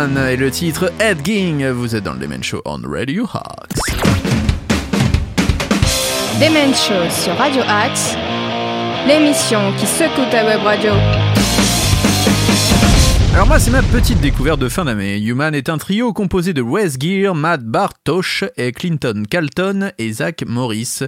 Et 0.00 0.36
le 0.38 0.50
titre 0.50 0.90
Ed 0.98 1.18
Ging. 1.22 1.68
Vous 1.72 1.94
êtes 1.94 2.04
dans 2.04 2.14
le 2.14 2.20
Demen 2.20 2.42
Show 2.42 2.62
on 2.64 2.80
Radio 2.86 3.24
Hawks. 3.24 3.76
The 6.38 6.50
Men 6.50 6.72
Show 6.74 7.10
sur 7.10 7.36
Radio 7.36 7.60
Axe. 7.68 8.16
L'émission 9.06 9.60
qui 9.78 9.84
secoue 9.84 10.24
ta 10.30 10.46
web 10.46 10.62
radio. 10.62 10.92
Alors 13.34 13.46
moi 13.46 13.58
c'est 13.58 13.70
ma 13.70 13.82
petite 13.82 14.22
découverte 14.22 14.58
de 14.58 14.70
fin 14.70 14.86
d'année. 14.86 15.18
Human 15.18 15.54
est 15.54 15.68
un 15.68 15.76
trio 15.76 16.14
composé 16.14 16.54
de 16.54 16.62
Wes 16.62 16.96
Gear, 16.98 17.34
Matt 17.34 17.62
Bartosh 17.62 18.44
et 18.56 18.72
Clinton 18.72 19.24
Calton 19.30 19.92
et 19.98 20.12
Zach 20.14 20.44
Morris. 20.46 21.00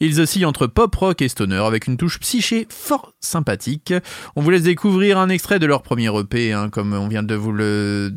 Ils 0.00 0.22
oscillent 0.22 0.46
entre 0.46 0.66
pop 0.66 0.94
rock 0.94 1.20
et 1.20 1.28
stoner 1.28 1.62
avec 1.64 1.86
une 1.86 1.98
touche 1.98 2.18
psyché 2.18 2.66
fort 2.70 3.12
sympathique. 3.20 3.92
On 4.36 4.42
vous 4.42 4.48
laisse 4.48 4.62
découvrir 4.62 5.18
un 5.18 5.28
extrait 5.28 5.58
de 5.58 5.66
leur 5.66 5.82
premier 5.82 6.08
EP, 6.18 6.54
hein, 6.54 6.70
comme 6.70 6.94
on 6.94 7.08
vient 7.08 7.22
de 7.22 7.34
vous 7.34 7.52
le 7.52 8.12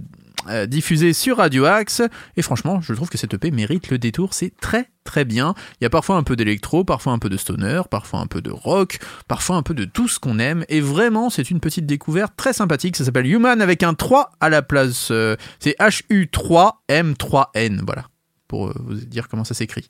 euh, 0.49 0.65
diffuser 0.65 1.13
sur 1.13 1.37
Radio 1.37 1.65
Axe. 1.65 2.01
Et 2.37 2.41
franchement, 2.41 2.81
je 2.81 2.93
trouve 2.93 3.09
que 3.09 3.17
cet 3.17 3.33
EP 3.33 3.51
mérite 3.51 3.89
le 3.89 3.97
détour. 3.97 4.33
C'est 4.33 4.53
très 4.59 4.89
très 5.03 5.25
bien. 5.25 5.53
Il 5.79 5.83
y 5.83 5.87
a 5.87 5.89
parfois 5.89 6.17
un 6.17 6.23
peu 6.23 6.35
d'électro, 6.35 6.83
parfois 6.83 7.13
un 7.13 7.19
peu 7.19 7.29
de 7.29 7.37
stoner, 7.37 7.81
parfois 7.89 8.19
un 8.19 8.27
peu 8.27 8.41
de 8.41 8.51
rock, 8.51 8.99
parfois 9.27 9.55
un 9.55 9.63
peu 9.63 9.73
de 9.73 9.85
tout 9.85 10.07
ce 10.07 10.19
qu'on 10.19 10.39
aime. 10.39 10.65
Et 10.69 10.81
vraiment, 10.81 11.29
c'est 11.29 11.51
une 11.51 11.59
petite 11.59 11.85
découverte 11.85 12.33
très 12.35 12.53
sympathique. 12.53 12.95
Ça 12.95 13.05
s'appelle 13.05 13.27
Human 13.27 13.61
avec 13.61 13.83
un 13.83 13.93
3 13.93 14.31
à 14.39 14.49
la 14.49 14.61
place. 14.61 15.09
euh, 15.11 15.35
c'est 15.59 15.75
HU3M3N. 15.79 17.81
Voilà. 17.85 18.05
Pour 18.47 18.69
euh, 18.69 18.73
vous 18.79 18.95
dire 18.95 19.27
comment 19.27 19.43
ça 19.43 19.53
s'écrit. 19.53 19.89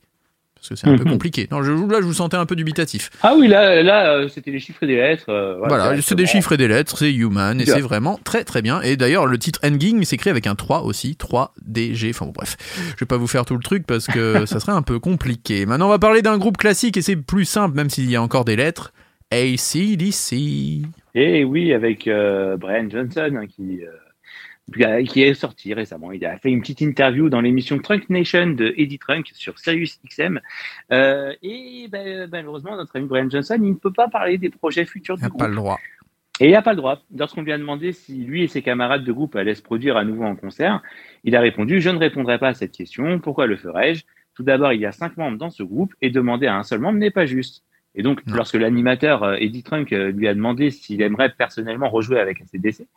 Parce 0.62 0.70
que 0.70 0.76
c'est 0.76 0.88
un 0.88 0.96
peu 0.96 1.06
Mhm. 1.06 1.12
compliqué. 1.14 1.48
Non, 1.52 1.64
je, 1.64 1.72
là, 1.72 1.98
je 2.02 2.06
vous 2.06 2.14
sentais 2.14 2.38
un 2.38 2.46
peu 2.46 2.56
dubitatif. 2.56 3.10
Ah 3.24 3.34
oui, 3.36 3.48
là, 3.48 3.82
là 3.82 4.14
euh, 4.14 4.28
c'était 4.28 4.52
les 4.52 4.60
chiffres 4.60 4.84
et 4.84 4.88
des 4.88 4.96
lettres. 4.98 5.30
euh, 5.30 5.58
Voilà, 5.58 6.00
c'est 6.02 6.14
des 6.14 6.28
chiffres 6.28 6.52
et 6.54 6.58
des 6.58 6.68
lettres, 6.68 6.96
c'est 7.00 7.12
Human, 7.12 7.60
et 7.60 7.66
c'est 7.66 7.82
vraiment 7.82 8.20
très 8.24 8.44
très 8.44 8.62
bien. 8.62 8.80
Et 8.82 8.96
d'ailleurs, 8.96 9.26
le 9.26 9.40
titre 9.40 9.60
Endgame 9.64 10.04
s'écrit 10.04 10.30
avec 10.30 10.46
un 10.46 10.54
3 10.54 10.84
aussi, 10.84 11.16
3DG, 11.18 12.12
enfin 12.12 12.28
bon, 12.28 12.32
bref. 12.32 12.58
Je 12.96 13.00
vais 13.04 13.08
pas 13.08 13.18
vous 13.18 13.26
faire 13.28 13.44
tout 13.46 13.56
le 13.56 13.64
truc 13.64 13.88
parce 13.88 14.06
que 14.06 14.46
ça 14.46 14.60
serait 14.60 14.72
un 14.72 14.84
peu 14.84 15.00
compliqué. 15.00 15.66
Maintenant, 15.66 15.88
on 15.88 15.90
va 15.90 15.98
parler 16.00 16.22
d'un 16.22 16.38
groupe 16.38 16.58
classique, 16.58 16.96
et 16.96 17.02
c'est 17.02 17.16
plus 17.16 17.46
simple, 17.46 17.76
même 17.76 17.90
s'il 17.90 18.10
y 18.12 18.16
a 18.16 18.22
encore 18.22 18.46
des 18.46 18.56
lettres. 18.56 18.94
ACDC. 19.34 20.84
Et 21.16 21.44
oui, 21.44 21.74
avec 21.74 22.08
euh, 22.08 22.58
Brian 22.58 22.88
Johnson 22.90 23.32
hein, 23.36 23.46
qui, 23.48 23.82
euh, 23.84 23.90
qui 25.08 25.24
est 25.24 25.34
sorti 25.34 25.74
récemment. 25.74 26.12
Il 26.12 26.26
a 26.26 26.38
fait 26.38 26.50
une 26.50 26.62
petite 26.62 26.82
interview 26.82 27.30
dans 27.30 27.42
l'émission 27.42 27.78
Trunk 27.80 28.10
Nation 28.10 28.48
de 28.48 28.74
Eddie 28.78 29.00
Trunk 29.00 29.30
sur 29.34 29.60
Sirius 29.60 30.00
XM. 30.08 30.40
Euh, 30.92 31.34
et 31.42 31.88
ben, 31.92 32.30
malheureusement, 32.32 32.76
notre 32.76 32.96
ami 32.96 33.08
Brian 33.08 33.30
Johnson, 33.30 33.58
il 33.62 33.70
ne 33.72 33.76
peut 33.76 33.94
pas 33.94 34.08
parler 34.08 34.38
des 34.38 34.50
projets 34.50 34.86
futurs 34.86 35.16
Il 35.16 35.20
du 35.20 35.24
n'a 35.24 35.30
groupe. 35.30 35.40
pas 35.42 35.48
le 35.48 35.56
droit. 35.56 35.80
Et 36.40 36.46
il 36.48 36.52
n'a 36.54 36.62
pas 36.62 36.72
le 36.72 36.78
droit. 36.78 37.00
Lorsqu'on 37.16 37.44
lui 37.44 37.52
a 37.52 37.58
demandé 37.58 37.92
si 37.92 38.24
lui 38.24 38.44
et 38.44 38.48
ses 38.48 38.62
camarades 38.62 39.04
de 39.04 39.12
groupe 39.12 39.36
allaient 39.36 39.54
se 39.56 39.62
produire 39.62 39.98
à 39.98 40.04
nouveau 40.06 40.24
en 40.24 40.36
concert, 40.36 40.82
il 41.24 41.36
a 41.36 41.42
répondu 41.42 41.82
Je 41.82 41.90
ne 41.90 41.98
répondrai 41.98 42.40
pas 42.40 42.48
à 42.50 42.54
cette 42.54 42.72
question. 42.72 43.20
Pourquoi 43.20 43.46
le 43.46 43.58
ferais-je 43.58 44.04
Tout 44.36 44.44
d'abord, 44.44 44.74
il 44.74 44.82
y 44.82 44.86
a 44.86 44.92
cinq 44.92 45.18
membres 45.18 45.38
dans 45.38 45.50
ce 45.52 45.62
groupe 45.62 45.94
et 46.02 46.10
demander 46.10 46.48
à 46.48 46.56
un 46.58 46.64
seul 46.64 46.80
membre 46.80 46.98
n'est 46.98 47.12
pas 47.12 47.26
juste. 47.26 47.64
Et 47.94 48.04
donc, 48.04 48.26
Non. 48.26 48.36
lorsque 48.38 48.56
l'animateur 48.56 49.22
euh, 49.24 49.36
Eddie 49.36 49.64
Trunk 49.64 49.92
euh, 49.92 50.12
lui 50.12 50.28
a 50.30 50.34
demandé 50.34 50.72
s'il 50.72 51.02
aimerait 51.02 51.30
personnellement 51.38 51.90
rejouer 51.90 52.22
avec 52.22 52.40
ACDC, 52.42 52.88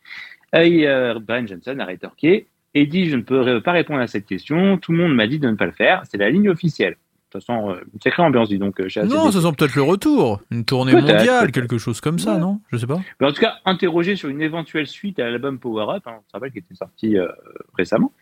Brian 1.20 1.46
Johnson 1.46 1.76
a 1.78 1.84
rétorqué 1.84 2.46
et 2.74 2.86
dit 2.86 3.08
Je 3.08 3.16
ne 3.16 3.22
peux 3.22 3.60
pas 3.60 3.72
répondre 3.72 4.00
à 4.00 4.06
cette 4.06 4.26
question. 4.26 4.78
Tout 4.78 4.92
le 4.92 4.98
monde 4.98 5.14
m'a 5.14 5.26
dit 5.26 5.38
de 5.38 5.48
ne 5.48 5.56
pas 5.56 5.66
le 5.66 5.72
faire. 5.72 6.02
C'est 6.10 6.18
la 6.18 6.30
ligne 6.30 6.48
officielle. 6.48 6.92
De 7.32 7.40
toute 7.40 7.46
façon, 7.46 7.70
euh, 7.70 7.80
une 7.92 8.00
sacrée 8.00 8.22
ambiance, 8.22 8.48
dis 8.48 8.58
donc, 8.58 8.78
euh, 8.80 8.88
chez 8.88 9.02
Non, 9.02 9.32
ça 9.32 9.40
sent 9.40 9.48
peut-être 9.58 9.74
le 9.74 9.82
retour. 9.82 10.40
Une 10.52 10.64
tournée 10.64 10.92
mondiale, 10.92 11.50
quelque 11.50 11.78
chose 11.78 12.00
comme 12.00 12.20
ça, 12.20 12.34
Ouais. 12.34 12.38
non? 12.40 12.60
Je 12.70 12.76
sais 12.76 12.86
pas. 12.86 13.00
Mais 13.20 13.26
en 13.26 13.32
tout 13.32 13.40
cas, 13.40 13.54
interrogé 13.64 14.14
sur 14.14 14.28
une 14.28 14.40
éventuelle 14.40 14.86
suite 14.86 15.18
à 15.18 15.28
l'album 15.28 15.58
Power 15.58 15.96
Up, 15.96 16.04
hein, 16.06 16.12
on 16.18 16.22
se 16.28 16.32
rappelle 16.32 16.52
qu'il 16.52 16.60
était 16.60 16.76
sorti 16.76 17.18
euh, 17.18 17.26
récemment, 17.76 18.12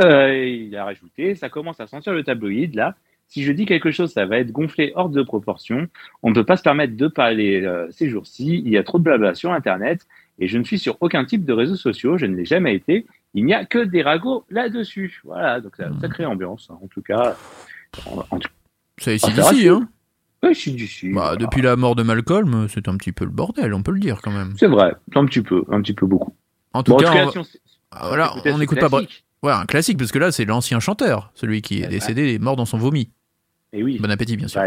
euh, 0.00 0.32
il 0.46 0.76
a 0.76 0.84
rajouté 0.84 1.34
Ça 1.34 1.48
commence 1.48 1.80
à 1.80 1.88
sentir 1.88 2.12
le 2.12 2.22
tabloïd 2.22 2.76
là. 2.76 2.94
Si 3.26 3.42
je 3.44 3.50
dis 3.50 3.64
quelque 3.66 3.90
chose, 3.90 4.12
ça 4.12 4.26
va 4.26 4.38
être 4.38 4.52
gonflé 4.52 4.92
hors 4.94 5.08
de 5.08 5.22
proportion. 5.22 5.88
On 6.22 6.28
ne 6.28 6.34
peut 6.34 6.44
pas 6.44 6.56
se 6.58 6.62
permettre 6.62 6.96
de 6.96 7.08
parler 7.08 7.62
euh, 7.64 7.86
ces 7.90 8.08
jours-ci. 8.10 8.62
Il 8.64 8.68
y 8.70 8.76
a 8.76 8.84
trop 8.84 8.98
de 8.98 9.02
blabla 9.04 9.34
sur 9.34 9.50
Internet 9.52 10.06
et 10.38 10.48
je 10.48 10.58
ne 10.58 10.64
suis 10.64 10.78
sur 10.78 10.96
aucun 11.00 11.24
type 11.24 11.44
de 11.44 11.52
réseaux 11.52 11.76
sociaux. 11.76 12.16
Je 12.18 12.26
ne 12.26 12.36
l'ai 12.36 12.44
jamais 12.44 12.74
été. 12.74 13.06
Il 13.34 13.44
n'y 13.44 13.54
a 13.54 13.64
que 13.64 13.78
des 13.78 14.02
ragots 14.02 14.44
là-dessus. 14.50 15.20
Voilà, 15.24 15.60
donc 15.60 15.76
ça, 15.76 15.90
ça 16.00 16.08
crée 16.08 16.26
ambiance. 16.26 16.68
hein. 16.70 16.78
En 16.82 16.86
tout 16.88 17.02
cas, 17.02 17.36
tout 17.92 18.40
C'est 18.98 19.14
ACDC, 19.24 19.42
c'est 19.54 19.68
hein 19.68 19.88
je 20.44 20.52
suis 20.54 20.72
dessus. 20.72 21.12
bah, 21.14 21.20
Voilà. 21.20 21.36
Depuis 21.36 21.62
la 21.62 21.76
mort 21.76 21.94
de 21.94 22.02
Malcolm, 22.02 22.66
c'est 22.68 22.88
un 22.88 22.96
petit 22.96 23.12
peu 23.12 23.24
le 23.24 23.30
bordel, 23.30 23.72
on 23.74 23.82
peut 23.82 23.92
le 23.92 24.00
dire 24.00 24.20
quand 24.22 24.32
même. 24.32 24.54
C'est 24.58 24.66
vrai, 24.66 24.92
un 25.14 25.24
petit 25.26 25.40
peu, 25.40 25.62
un 25.70 25.80
petit 25.80 25.92
peu 25.94 26.04
beaucoup. 26.06 26.34
En 26.72 26.82
tout 26.82 26.92
Bon, 26.92 26.98
cas, 26.98 27.26
on- 27.36 27.42
ah, 27.92 28.08
voilà, 28.08 28.32
on 28.46 28.58
n'écoute 28.58 28.80
pas... 28.80 28.88
Ouais, 29.42 29.52
un 29.52 29.66
classique, 29.66 29.98
parce 29.98 30.10
que 30.12 30.18
là, 30.18 30.30
c'est 30.32 30.44
l'ancien 30.44 30.78
chanteur, 30.80 31.30
celui 31.34 31.62
qui 31.62 31.82
est 31.82 31.86
décédé 31.88 32.32
et 32.32 32.38
mort 32.38 32.56
dans 32.56 32.64
son 32.64 32.78
vomi. 32.78 33.10
Et 33.72 33.82
oui. 33.82 33.98
Bon 34.00 34.10
appétit, 34.10 34.36
bien 34.36 34.48
sûr. 34.48 34.60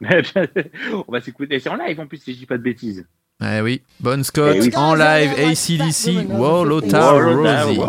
Bah, 0.00 0.08
on 1.08 1.12
va 1.12 1.20
s'écouter. 1.20 1.58
C'est 1.60 1.68
en 1.68 1.76
live 1.76 1.98
en 2.00 2.06
plus, 2.06 2.18
si 2.18 2.32
je 2.34 2.38
dis 2.38 2.46
pas 2.46 2.56
de 2.58 2.62
bêtises. 2.62 3.06
Eh 3.42 3.60
oui, 3.62 3.80
Bon 4.00 4.22
Scott, 4.22 4.52
Eh 4.56 4.60
oui. 4.60 4.70
en 4.76 4.94
live, 4.94 5.30
ACDC, 5.32 6.26
Wallota 6.30 7.12
Rosie. 7.12 7.80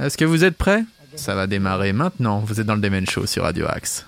Est-ce 0.00 0.16
que 0.16 0.24
vous 0.24 0.44
êtes 0.44 0.56
prêts? 0.56 0.84
Ça 1.16 1.34
va 1.34 1.46
démarrer 1.48 1.92
maintenant, 1.92 2.38
vous 2.40 2.60
êtes 2.60 2.66
dans 2.66 2.76
le 2.76 2.80
Demen 2.80 3.06
Show 3.08 3.26
sur 3.26 3.42
Radio 3.42 3.66
Axe. 3.68 4.06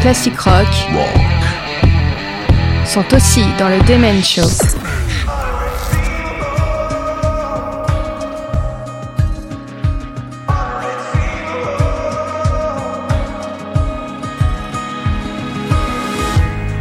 Les 0.00 0.02
classiques 0.02 0.40
rock 0.40 0.66
sont 2.86 3.04
aussi 3.14 3.44
dans 3.58 3.68
le 3.68 3.80
Demen 3.82 4.22
Show. 4.22 4.42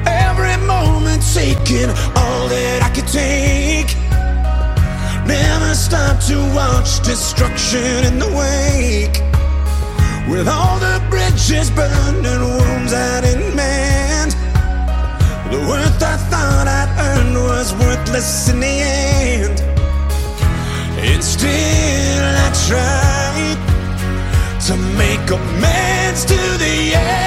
Every 0.05 0.57
moment 0.65 1.21
taking 1.33 1.89
all 2.15 2.47
that 2.47 2.81
I 2.83 2.89
could 2.93 3.07
take. 3.07 3.95
Never 5.25 5.75
stop 5.75 6.19
to 6.27 6.37
watch 6.55 7.01
destruction 7.01 8.05
in 8.05 8.19
the 8.19 8.27
wake. 8.27 9.21
With 10.29 10.47
all 10.47 10.79
the 10.79 11.01
bridges 11.09 11.69
burned 11.71 12.25
wounds 12.89 12.93
I 12.93 13.21
didn't 13.21 13.55
mend. 13.55 14.31
The 15.51 15.59
worth 15.67 16.01
I 16.01 16.17
thought 16.29 16.67
I'd 16.67 16.89
earned 16.99 17.35
was 17.35 17.73
worthless 17.73 18.49
in 18.49 18.59
the 18.59 18.67
end. 18.67 19.59
And 20.99 21.23
still 21.23 21.49
I 21.49 22.49
tried 22.67 23.59
to 24.67 24.75
make 24.97 25.29
amends 25.31 26.25
to 26.25 26.37
the 26.57 26.95
end 26.95 27.18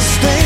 mistake 0.00 0.39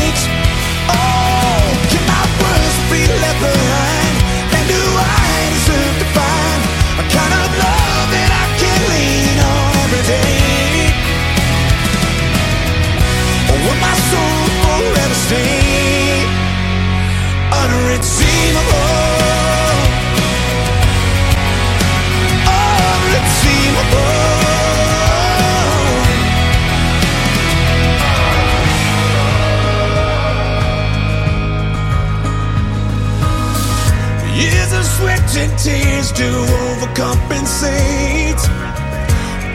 and 35.37 35.57
tears 35.59 36.11
to 36.13 36.23
overcompensate. 36.23 38.41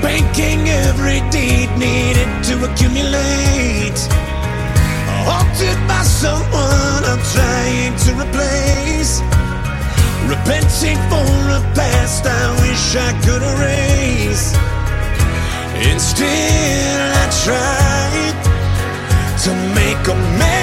Banking 0.03 0.69
every 0.69 1.21
deed 1.31 1.71
needed 1.79 2.29
to 2.45 2.65
accumulate. 2.69 3.99
Haunted 5.29 5.79
by 5.89 6.03
someone 6.03 7.05
I'm 7.11 7.23
trying 7.35 7.97
to 8.05 8.11
replace. 8.23 9.23
Repenting 10.29 10.99
for 11.11 11.31
a 11.59 11.61
past 11.75 12.27
I 12.27 12.29
wish 12.63 12.97
I 12.97 13.13
could 13.25 13.43
erase. 13.43 14.55
Still 16.01 17.13
I 17.23 17.25
tried 17.45 18.39
to 19.45 19.51
make 19.75 20.05
amends 20.09 20.60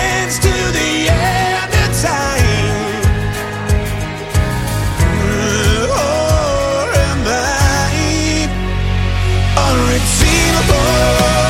unredeemable? 10.69 11.46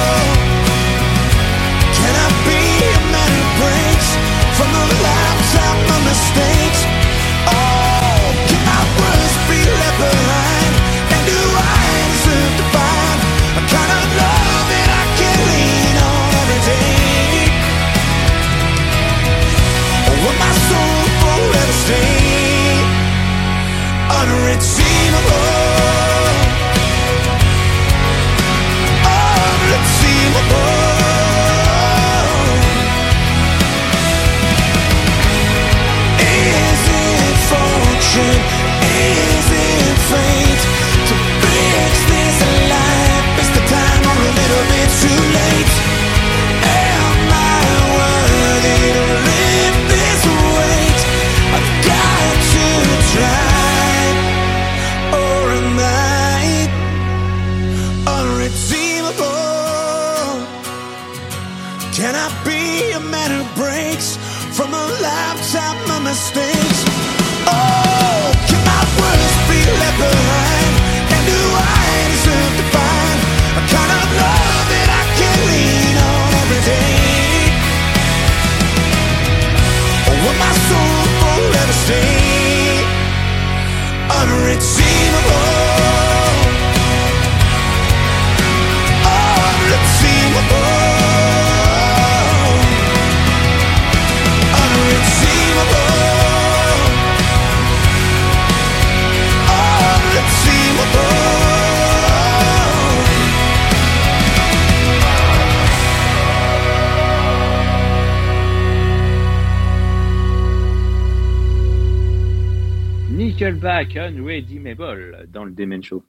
Nickelback, 113.97 114.13
Unredeemable, 114.13 115.27
dans 115.33 115.43
le 115.45 115.51
Demen 115.51 115.83
Show. 115.83 116.03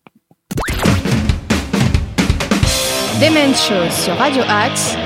Demen 3.20 3.54
Show 3.54 3.90
sur 3.90 4.14
Radio 4.14 4.42
Axe, 4.48 4.96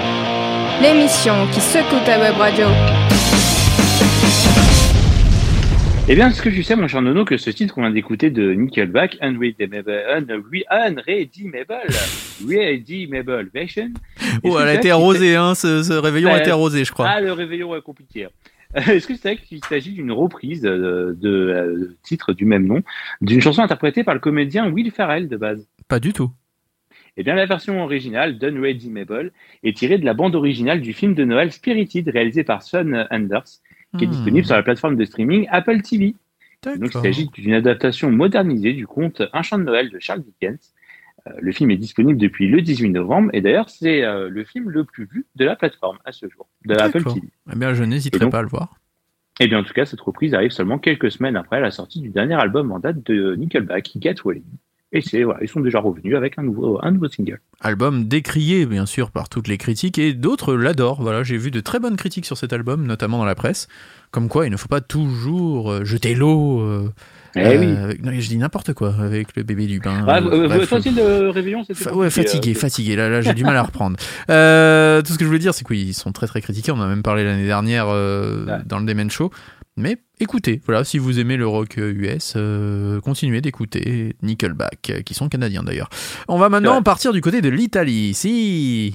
l'émission 0.83 1.47
qui 1.53 1.61
secoue 1.61 2.05
ta 2.05 2.19
web 2.19 2.35
radio. 2.37 2.67
Eh 6.09 6.17
bien, 6.17 6.29
est-ce 6.31 6.43
que 6.43 6.49
tu 6.49 6.63
sais, 6.65 6.75
mon 6.75 6.89
cher 6.89 7.01
Nono, 7.01 7.25
que 7.25 7.37
ce 7.37 7.51
titre 7.51 7.73
qu'on 7.75 7.83
vient 7.83 7.91
d'écouter 7.93 8.31
de 8.31 8.53
Nickelback, 8.53 9.17
Unredeemable, 9.21 9.93
Unre- 10.11 10.65
Unredeemable, 10.69 11.95
Redeemable 12.45 13.49
Version. 13.55 13.91
Oh, 14.43 14.59
elle 14.61 14.69
a 14.69 14.75
été 14.75 14.91
arrosée, 14.91 15.37
hein, 15.37 15.55
ce, 15.55 15.83
ce 15.85 15.93
réveillon 15.93 16.31
a 16.35 16.39
été 16.39 16.51
arrosé, 16.51 16.85
je 16.85 16.91
crois. 16.93 17.09
Ah, 17.09 17.21
le 17.21 17.33
réveillon 17.33 17.75
est 17.77 17.81
compliqué. 17.83 18.27
Est-ce 18.89 19.07
que 19.07 19.13
tu 19.13 19.19
sais 19.19 19.37
qu'il 19.37 19.63
s'agit 19.65 19.93
d'une 19.93 20.13
reprise 20.13 20.63
de, 20.63 21.17
de, 21.19 21.29
euh, 21.31 21.97
titre 22.03 22.33
du 22.33 22.45
même 22.47 22.67
nom, 22.67 22.83
d'une 23.21 23.41
chanson 23.41 23.63
interprétée 23.63 24.05
par 24.05 24.15
le 24.15 24.21
comédien 24.21 24.71
Will 24.71 24.91
Ferrell 24.91 25.29
de 25.29 25.37
base? 25.37 25.67
Pas 25.89 26.01
du 26.01 26.13
tout. 26.13 26.31
Eh 27.17 27.23
bien, 27.23 27.35
la 27.35 27.45
version 27.47 27.83
originale 27.83 28.39
d'Unredeemable 28.39 29.33
est 29.63 29.77
tirée 29.77 29.99
de 29.99 30.05
la 30.05 30.15
bande 30.15 30.35
originale 30.35 30.81
du 30.81 30.95
film 30.95 31.15
de 31.15 31.25
Noël 31.25 31.53
Spirited, 31.53 32.09
réalisé 32.09 32.45
par 32.45 32.63
Son 32.63 33.07
Anders, 33.11 33.45
qui 33.99 34.05
est 34.05 34.07
Hmm. 34.07 34.11
disponible 34.11 34.47
sur 34.47 34.57
la 34.57 34.63
plateforme 34.63 34.97
de 34.97 35.05
streaming 35.05 35.47
Apple 35.51 35.83
TV. 35.83 36.15
Donc, 36.65 36.95
il 36.95 37.01
s'agit 37.03 37.29
d'une 37.29 37.53
adaptation 37.55 38.11
modernisée 38.11 38.73
du 38.73 38.87
conte 38.87 39.21
Un 39.35 39.43
chant 39.43 39.59
de 39.59 39.65
Noël 39.65 39.91
de 39.91 39.99
Charles 39.99 40.23
Dickens. 40.23 40.73
Euh, 41.29 41.33
le 41.41 41.53
film 41.53 41.71
est 41.71 41.77
disponible 41.77 42.19
depuis 42.19 42.49
le 42.49 42.61
18 42.63 42.91
novembre 42.91 43.31
et 43.33 43.41
d'ailleurs 43.41 43.71
c'est 43.71 44.03
euh, 44.03 44.29
le 44.29 44.45
film 44.45 44.71
le 44.71 44.85
plus 44.85 45.05
vu 45.05 45.27
de 45.37 45.45
la 45.45 45.55
plateforme 45.57 45.99
à 46.05 46.13
ce 46.13 46.29
jour, 46.29 46.49
de 46.65 46.75
Apple. 46.75 47.05
TV. 47.05 47.29
Eh 47.53 47.57
bien, 47.57 47.75
je 47.75 47.85
n'hésiterai 47.85 48.29
pas 48.29 48.41
à 48.41 48.43
le 48.43 48.49
voir. 48.49 48.75
Et 49.41 49.49
bien 49.49 49.61
en 49.61 49.65
tout 49.65 49.73
cas, 49.73 49.87
cette 49.87 50.01
reprise 50.01 50.35
arrive 50.35 50.51
seulement 50.51 50.79
quelques 50.79 51.11
semaines 51.11 51.37
après 51.37 51.61
la 51.61 51.71
sortie 51.71 52.01
du 52.01 52.11
dernier 52.11 52.35
album 52.35 52.71
en 52.73 52.79
date 52.79 53.05
de 53.07 53.35
Nickelback, 53.37 53.93
Get 54.01 54.17
Well. 54.25 54.43
Et 54.95 55.01
c'est 55.01 55.23
voilà, 55.23 55.43
ils 55.43 55.49
sont 55.49 55.61
déjà 55.61 55.81
revenus 55.81 56.15
avec 56.17 56.39
un 56.39 56.43
nouveau, 56.43 56.79
un 56.83 56.91
nouveau 56.91 57.09
single. 57.09 57.41
Album 57.61 58.09
décrié, 58.09 58.67
bien 58.67 58.85
sûr, 58.85 59.11
par 59.11 59.31
toutes 59.31 59.49
les 59.49 59.57
critiques, 59.57 59.99
et 59.99 60.13
d'autres 60.13 60.55
l'adorent. 60.55 61.01
Voilà, 61.01 61.23
j'ai 61.23 61.39
vu 61.39 61.51
de 61.51 61.61
très 61.61 61.79
bonnes 61.79 61.97
critiques 61.97 62.27
sur 62.27 62.37
cet 62.37 62.53
album, 62.53 62.87
notamment 62.87 63.19
dans 63.19 63.25
la 63.25 63.35
presse. 63.35 63.69
Comme 64.11 64.29
quoi, 64.29 64.47
il 64.47 64.51
ne 64.51 64.57
faut 64.59 64.69
pas 64.69 64.83
toujours 64.83 65.73
euh, 65.73 65.85
jeter 65.85 66.15
l'eau. 66.15 66.61
euh, 66.61 66.93
Eh 67.35 67.41
euh, 67.41 67.59
oui. 67.59 67.77
avec- 67.83 68.03
non, 68.05 68.13
je 68.15 68.29
dis 68.29 68.37
n'importe 68.37 68.73
quoi 68.75 68.95
avec 69.01 69.35
le 69.37 69.43
bébé 69.43 69.67
du 69.67 69.79
bain. 69.81 70.05
Ah, 70.07 70.19
euh, 70.19 70.45
euh, 70.45 70.49
bref. 70.49 70.73
aussi, 70.73 70.91
le 70.91 71.31
réveillon, 71.31 71.65
c'était 71.65 71.85
Fa- 71.85 71.95
ouais, 71.95 72.11
fatigué, 72.11 72.51
euh, 72.53 72.55
fatigué. 72.59 72.95
Là, 72.97 73.09
là 73.09 73.21
j'ai 73.23 73.33
du 73.35 73.43
mal 73.45 73.57
à 73.57 73.63
reprendre. 73.63 73.97
Euh, 74.31 75.01
tout 75.03 75.13
ce 75.15 75.19
que 75.19 75.25
je 75.25 75.29
voulais 75.29 75.39
dire, 75.39 75.55
c'est 75.55 75.67
qu'ils 75.67 75.95
sont 75.95 76.13
très 76.13 76.27
très 76.27 76.41
critiqués. 76.43 76.73
On 76.73 76.77
en 76.79 76.83
a 76.83 76.89
même 76.89 77.03
parlé 77.03 77.25
l'année 77.25 77.47
dernière 77.47 77.87
euh, 77.89 78.45
Ouais. 78.47 78.59
dans 78.67 78.79
le 78.79 78.85
Demen 78.87 79.11
Show. 79.11 79.31
Mais 79.79 79.97
écoutez, 80.21 80.61
voilà, 80.67 80.85
si 80.85 80.99
vous 80.99 81.19
aimez 81.19 81.39
le 81.39 81.47
rock 81.47 81.79
euh, 81.79 81.93
US, 81.95 82.35
euh, 82.37 83.01
continuez 83.01 83.41
d'écouter 83.41 84.15
Nickelback, 84.23 84.91
euh, 84.91 85.01
qui 85.01 85.15
sont 85.15 85.31
canadiens 85.31 85.63
d'ailleurs. 85.63 85.89
On 86.29 86.39
va 86.39 86.51
maintenant 86.51 86.77
Ouais. 86.77 86.83
partir 86.83 87.15
du 87.15 87.23
côté 87.23 87.41
de 87.41 87.49
l'Italie. 87.49 88.13
Si. 88.13 88.95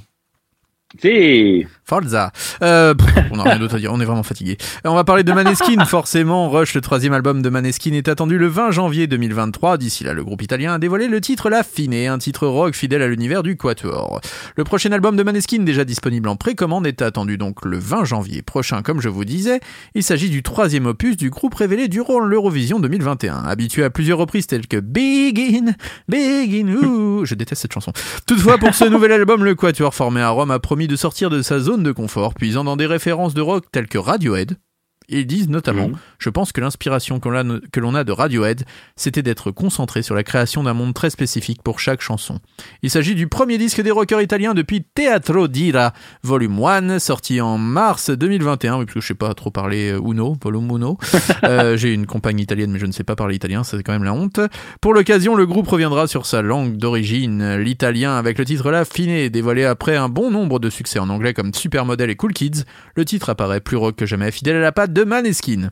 C'est 1.00 1.68
Forza. 1.84 2.32
Euh, 2.62 2.94
pff, 2.94 3.26
on 3.32 3.38
n'a 3.38 3.44
rien 3.44 3.60
d'autre 3.60 3.76
à 3.76 3.78
dire, 3.78 3.92
on 3.92 4.00
est 4.00 4.06
vraiment 4.06 4.24
fatigué. 4.24 4.58
On 4.86 4.96
va 4.96 5.04
parler 5.04 5.24
de 5.24 5.34
Maneskin, 5.34 5.84
forcément. 5.86 6.50
Rush, 6.50 6.74
le 6.76 6.82
troisième 6.82 7.12
album 7.12 7.42
de 7.42 7.50
Maneskin, 7.50 7.92
est 7.94 8.08
attendu 8.08 8.38
le 8.38 8.48
20 8.48 8.72
janvier 8.72 9.06
2023. 9.06 9.78
D'ici 9.78 10.06
là, 10.06 10.14
le 10.14 10.24
groupe 10.24 10.42
italien 10.42 10.74
a 10.74 10.80
dévoilé 10.80 11.10
le 11.10 11.20
titre 11.20 11.50
La 11.50 11.64
Fine, 11.64 11.94
un 11.94 12.18
titre 12.18 12.48
rock 12.48 12.74
fidèle 12.74 13.02
à 13.02 13.08
l'univers 13.08 13.44
du 13.44 13.58
Quatuor. 13.58 14.22
Le 14.56 14.64
prochain 14.64 14.92
album 14.94 15.18
de 15.18 15.24
Maneskin, 15.24 15.64
déjà 15.64 15.84
disponible 15.84 16.30
en 16.30 16.38
précommande, 16.38 16.88
est 16.88 17.02
attendu 17.02 17.38
donc 17.38 17.66
le 17.66 17.78
20 17.78 18.06
janvier 18.06 18.42
prochain, 18.42 18.82
comme 18.82 19.02
je 19.02 19.10
vous 19.10 19.26
disais. 19.26 19.60
Il 19.94 20.04
s'agit 20.04 20.30
du 20.30 20.42
troisième 20.42 20.86
opus 20.86 21.18
du 21.18 21.30
groupe 21.30 21.56
révélé 21.56 21.90
durant 21.90 22.20
l'Eurovision 22.20 22.80
2021. 22.80 23.44
Habitué 23.44 23.84
à 23.84 23.90
plusieurs 23.90 24.20
reprises 24.20 24.48
telles 24.48 24.68
que 24.68 24.78
Begin, 24.78 25.74
Begin, 26.08 26.70
ouh, 26.70 27.26
je 27.26 27.36
déteste 27.36 27.64
cette 27.64 27.74
chanson. 27.74 27.92
Toutefois, 28.26 28.58
pour 28.58 28.74
ce 28.74 28.86
nouvel 28.86 29.12
album, 29.12 29.44
le 29.44 29.54
Quatuor 29.54 29.94
formé 29.94 30.22
à 30.22 30.30
Rome 30.30 30.52
a 30.52 30.60
promis 30.60 30.77
de 30.86 30.96
sortir 30.96 31.32
de 31.32 31.42
sa 31.42 31.60
zone 31.60 31.82
de 31.82 31.92
confort, 31.92 32.36
puisant 32.36 32.64
dans 32.64 32.78
des 32.78 32.86
références 32.86 33.34
de 33.34 33.42
rock 33.42 33.66
telles 33.72 33.88
que 33.88 33.98
Radiohead. 33.98 34.58
Ils 35.10 35.26
disent 35.26 35.47
notamment, 35.47 35.88
Mhm. 35.88 35.95
je 36.20 36.30
pense 36.30 36.51
que 36.51 36.60
l'inspiration 36.60 37.22
que 37.22 37.80
l'on 37.80 37.95
a 37.95 38.03
de 38.03 38.12
Radiohead, 38.12 38.64
c'était 38.97 39.22
d'être 39.22 39.51
concentré 39.51 40.01
sur 40.01 40.16
la 40.16 40.24
création 40.24 40.64
d'un 40.64 40.74
monde 40.74 40.93
très 40.93 41.10
spécifique 41.10 41.62
pour 41.64 41.80
chaque 41.80 42.01
chanson. 42.01 42.39
Il 42.84 42.89
s'agit 42.89 43.16
du 43.16 43.28
premier 43.28 43.58
disque 43.58 43.80
des 43.82 43.91
rockers 43.91 44.22
italiens 44.22 44.53
depuis 44.53 44.84
Teatro 44.84 45.47
d'Ira, 45.47 45.93
volume 46.24 46.60
1, 46.62 46.99
sorti 46.99 47.39
en 47.39 47.58
mars 47.58 48.10
2021. 48.10 48.80
Oui, 48.80 48.86
parce 48.86 48.95
que 48.95 48.99
je 48.99 49.08
sais 49.08 49.14
pas 49.14 49.34
trop 49.34 49.49
parler 49.49 49.91
euh, 49.93 50.01
Uno, 50.05 50.36
volume 50.43 50.70
Uno. 50.72 50.97
Euh, 51.45 51.78
J'ai 51.78 51.93
une 51.93 52.05
compagne 52.05 52.39
italienne, 52.39 52.72
mais 52.72 52.80
je 52.80 52.86
ne 52.86 52.91
sais 52.91 53.03
pas 53.05 53.16
parler 53.16 53.36
italien, 53.36 53.64
c'est 53.64 53.82
quand 53.84 53.93
même 53.93 54.03
la 54.03 54.14
honte. 54.14 54.39
Pour 54.82 54.93
l'occasion, 54.93 55.36
le 55.36 55.45
groupe 55.45 55.68
reviendra 55.70 56.08
sur 56.08 56.26
sa 56.26 56.41
langue 56.41 56.76
d'origine, 56.78 57.55
l'italien, 57.58 58.18
avec 58.18 58.38
le 58.39 58.43
titre 58.45 58.72
La 58.72 58.84
Fine, 58.84 59.30
dévoilé 59.30 59.64
après 59.64 59.95
un 59.95 60.10
bon 60.10 60.32
nombre 60.32 60.60
de 60.60 60.70
succès 60.70 60.99
en 60.99 61.10
anglais 61.10 61.34
comme 61.34 61.53
Supermodel 61.53 62.10
et 62.10 62.16
Cool 62.16 62.34
Kids. 62.34 62.64
Le 62.95 63.05
titre 63.05 63.30
apparaît 63.30 63.62
plus 63.62 63.78
rock 63.78 63.95
que 63.95 64.05
jamais, 64.05 64.32
fidèle 64.32 64.58
à 64.58 64.62
la 64.62 64.72
patte 64.72 64.91
de 64.98 65.04
Maneskin. 65.04 65.70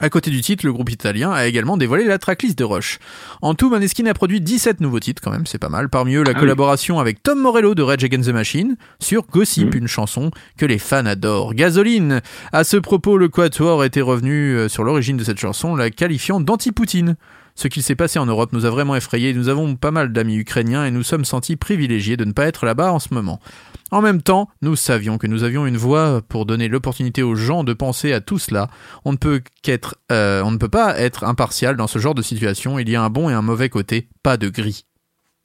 À 0.00 0.10
côté 0.10 0.30
du 0.30 0.42
titre, 0.42 0.66
le 0.66 0.72
groupe 0.72 0.90
italien 0.90 1.30
a 1.30 1.46
également 1.46 1.78
dévoilé 1.78 2.04
la 2.04 2.18
tracklist 2.18 2.58
de 2.58 2.64
Rush. 2.64 2.98
En 3.40 3.54
tout, 3.54 3.70
Maneskin 3.70 4.04
a 4.04 4.12
produit 4.12 4.40
17 4.42 4.80
nouveaux 4.80 5.00
titres, 5.00 5.22
quand 5.22 5.30
même, 5.30 5.46
c'est 5.46 5.56
pas 5.58 5.70
mal. 5.70 5.88
Parmi 5.88 6.14
eux, 6.16 6.24
la 6.24 6.30
Ah 6.30 6.34
oui. 6.34 6.40
collaboration 6.40 6.98
avec 6.98 7.22
Tom 7.22 7.38
Morello 7.40 7.74
de 7.74 7.80
Rage 7.82 8.04
Against 8.04 8.28
the 8.28 8.32
Machine 8.34 8.76
sur 9.00 9.24
Gossip, 9.28 9.68
Mhm. 9.72 9.80
une 9.82 9.88
chanson 9.88 10.30
que 10.58 10.66
les 10.66 10.78
fans 10.78 11.06
adorent. 11.06 11.54
Gasoline. 11.54 12.20
À 12.52 12.64
ce 12.64 12.76
propos, 12.76 13.16
le 13.16 13.28
Quatuor 13.28 13.82
était 13.84 14.02
revenu 14.02 14.54
euh, 14.56 14.68
sur 14.68 14.84
l'origine 14.84 15.16
de 15.16 15.24
cette 15.24 15.38
chanson, 15.38 15.74
la 15.74 15.88
qualifiant 15.90 16.38
d'anti-Poutine. 16.40 17.16
Ce 17.56 17.68
qu'il 17.68 17.82
s'est 17.82 17.94
passé 17.94 18.18
en 18.18 18.26
Europe 18.26 18.52
nous 18.52 18.64
a 18.64 18.70
vraiment 18.70 18.96
effrayés. 18.96 19.32
Nous 19.32 19.48
avons 19.48 19.76
pas 19.76 19.92
mal 19.92 20.12
d'amis 20.12 20.36
ukrainiens 20.36 20.84
et 20.84 20.90
nous 20.90 21.04
sommes 21.04 21.24
sentis 21.24 21.56
privilégiés 21.56 22.16
de 22.16 22.24
ne 22.24 22.32
pas 22.32 22.46
être 22.46 22.66
là-bas 22.66 22.92
en 22.92 22.98
ce 22.98 23.14
moment. 23.14 23.40
En 23.92 24.02
même 24.02 24.22
temps, 24.22 24.48
nous 24.60 24.74
savions 24.74 25.18
que 25.18 25.28
nous 25.28 25.44
avions 25.44 25.64
une 25.64 25.76
voix 25.76 26.20
pour 26.28 26.46
donner 26.46 26.66
l'opportunité 26.66 27.22
aux 27.22 27.36
gens 27.36 27.62
de 27.62 27.72
penser 27.72 28.12
à 28.12 28.20
tout 28.20 28.38
cela. 28.38 28.68
On 29.04 29.12
ne 29.12 29.16
peut 29.16 29.40
qu'être, 29.62 29.96
euh, 30.10 30.42
on 30.42 30.50
ne 30.50 30.56
peut 30.56 30.68
pas 30.68 30.98
être 30.98 31.22
impartial 31.22 31.76
dans 31.76 31.86
ce 31.86 32.00
genre 32.00 32.16
de 32.16 32.22
situation. 32.22 32.78
Il 32.80 32.88
y 32.88 32.96
a 32.96 33.02
un 33.02 33.10
bon 33.10 33.30
et 33.30 33.34
un 33.34 33.42
mauvais 33.42 33.68
côté, 33.68 34.08
pas 34.24 34.36
de 34.36 34.48
gris. 34.48 34.84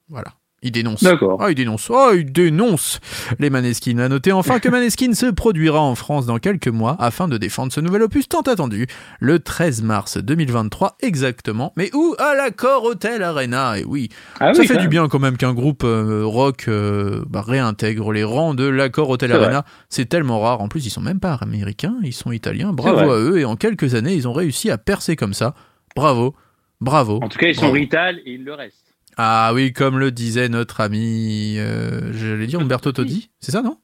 Voilà. 0.08 0.39
Il 0.62 0.72
dénonce. 0.72 1.04
D'accord. 1.04 1.38
Ah, 1.42 1.50
il 1.52 1.56
dénonce. 1.56 1.90
Oh, 1.90 2.12
il 2.14 2.32
dénonce 2.32 3.00
les 3.40 3.50
Maneskin. 3.50 3.98
À 4.00 4.10
noter 4.10 4.32
enfin 4.32 4.60
que 4.60 4.68
Maneskin 4.68 5.14
se 5.14 5.28
produira 5.28 5.82
en 5.82 5.96
France 5.96 6.26
dans 6.26 6.38
quelques 6.38 6.68
mois 6.68 6.98
afin 7.00 7.28
de 7.28 7.38
défendre 7.38 7.72
ce 7.72 7.80
nouvel 7.80 8.02
opus 8.04 8.28
tant 8.28 8.42
attendu, 8.42 8.88
le 9.20 9.40
13 9.40 9.84
mars 9.84 10.18
2023 10.18 10.98
exactement. 11.02 11.72
Mais 11.78 11.90
où? 11.96 12.14
À 12.20 12.36
l'accord 12.36 12.84
Hotel 12.84 13.24
Arena. 13.24 13.80
Et 13.80 13.86
oui, 13.86 14.10
Ah 14.40 14.54
ça 14.54 14.62
oui, 14.62 14.68
fait 14.68 14.78
du 14.78 14.90
bien 14.90 15.08
quand 15.08 15.20
même 15.20 15.38
qu'un 15.38 15.54
groupe 15.54 15.84
euh, 15.86 16.24
rock 16.26 16.66
euh, 16.68 17.24
bah, 17.30 17.42
réintègre 17.42 18.12
les 18.12 18.24
rangs 18.24 18.54
de 18.54 18.66
l'accord 18.66 19.10
Hotel. 19.10 19.32
Arena. 19.32 19.64
C'est 19.90 20.08
tellement 20.10 20.40
rare. 20.42 20.62
En 20.62 20.68
plus, 20.68 20.86
ils 20.86 20.90
sont 20.90 21.02
même 21.02 21.20
pas 21.20 21.36
américains, 21.36 21.96
ils 22.04 22.14
sont 22.14 22.32
italiens. 22.32 22.74
Bravo 22.74 23.12
à 23.12 23.18
eux. 23.20 23.40
Et 23.40 23.46
en 23.46 23.56
quelques 23.56 23.96
années, 23.96 24.14
ils 24.14 24.28
ont 24.28 24.34
réussi 24.34 24.70
à 24.72 24.78
percer 24.78 25.16
comme 25.16 25.34
ça. 25.34 25.54
Bravo. 25.96 26.36
Bravo. 26.82 27.20
En 27.22 27.30
tout 27.30 27.38
cas, 27.38 27.48
ils 27.48 27.56
sont. 27.56 27.72
Rital 27.72 28.20
et 28.26 28.34
ils 28.34 28.44
le 28.44 28.54
restent. 28.54 28.89
Ah 29.22 29.52
oui, 29.54 29.74
comme 29.74 30.00
le 30.00 30.12
disait 30.12 30.48
notre 30.48 30.80
ami, 30.80 31.56
euh, 31.58 32.14
j'allais 32.14 32.48
dire 32.48 32.62
Umberto 32.62 32.94
Todi, 32.94 33.30
c'est 33.42 33.52
ça 33.52 33.62
non? 33.62 33.78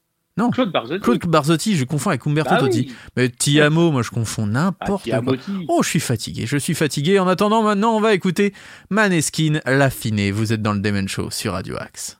Claude 0.50 0.72
Barzotti. 0.72 1.00
Claude 1.02 1.26
Barzotti, 1.26 1.76
je 1.76 1.84
confonds 1.84 2.08
avec 2.08 2.26
Umberto 2.26 2.50
Bah 2.54 2.58
Todi. 2.60 2.86
oui. 2.88 2.94
Mais 3.18 3.28
Tiamo, 3.28 3.90
moi 3.90 4.00
je 4.00 4.08
confonds 4.08 4.44
Ah, 4.44 4.50
n'importe 4.50 5.04
quoi. 5.04 5.12
Tiamotti. 5.12 5.66
Oh, 5.68 5.82
je 5.82 5.88
suis 5.90 6.00
fatigué, 6.00 6.46
je 6.46 6.56
suis 6.56 6.72
fatigué. 6.74 7.18
En 7.18 7.28
attendant, 7.28 7.62
maintenant, 7.62 7.94
on 7.94 8.00
va 8.00 8.14
écouter 8.14 8.54
Maneskin, 8.88 9.60
l'affiné. 9.66 10.30
Vous 10.30 10.54
êtes 10.54 10.62
dans 10.62 10.72
le 10.72 10.80
Demen 10.80 11.06
Show 11.06 11.30
sur 11.30 11.52
Radio 11.52 11.76
Axe. 11.78 12.16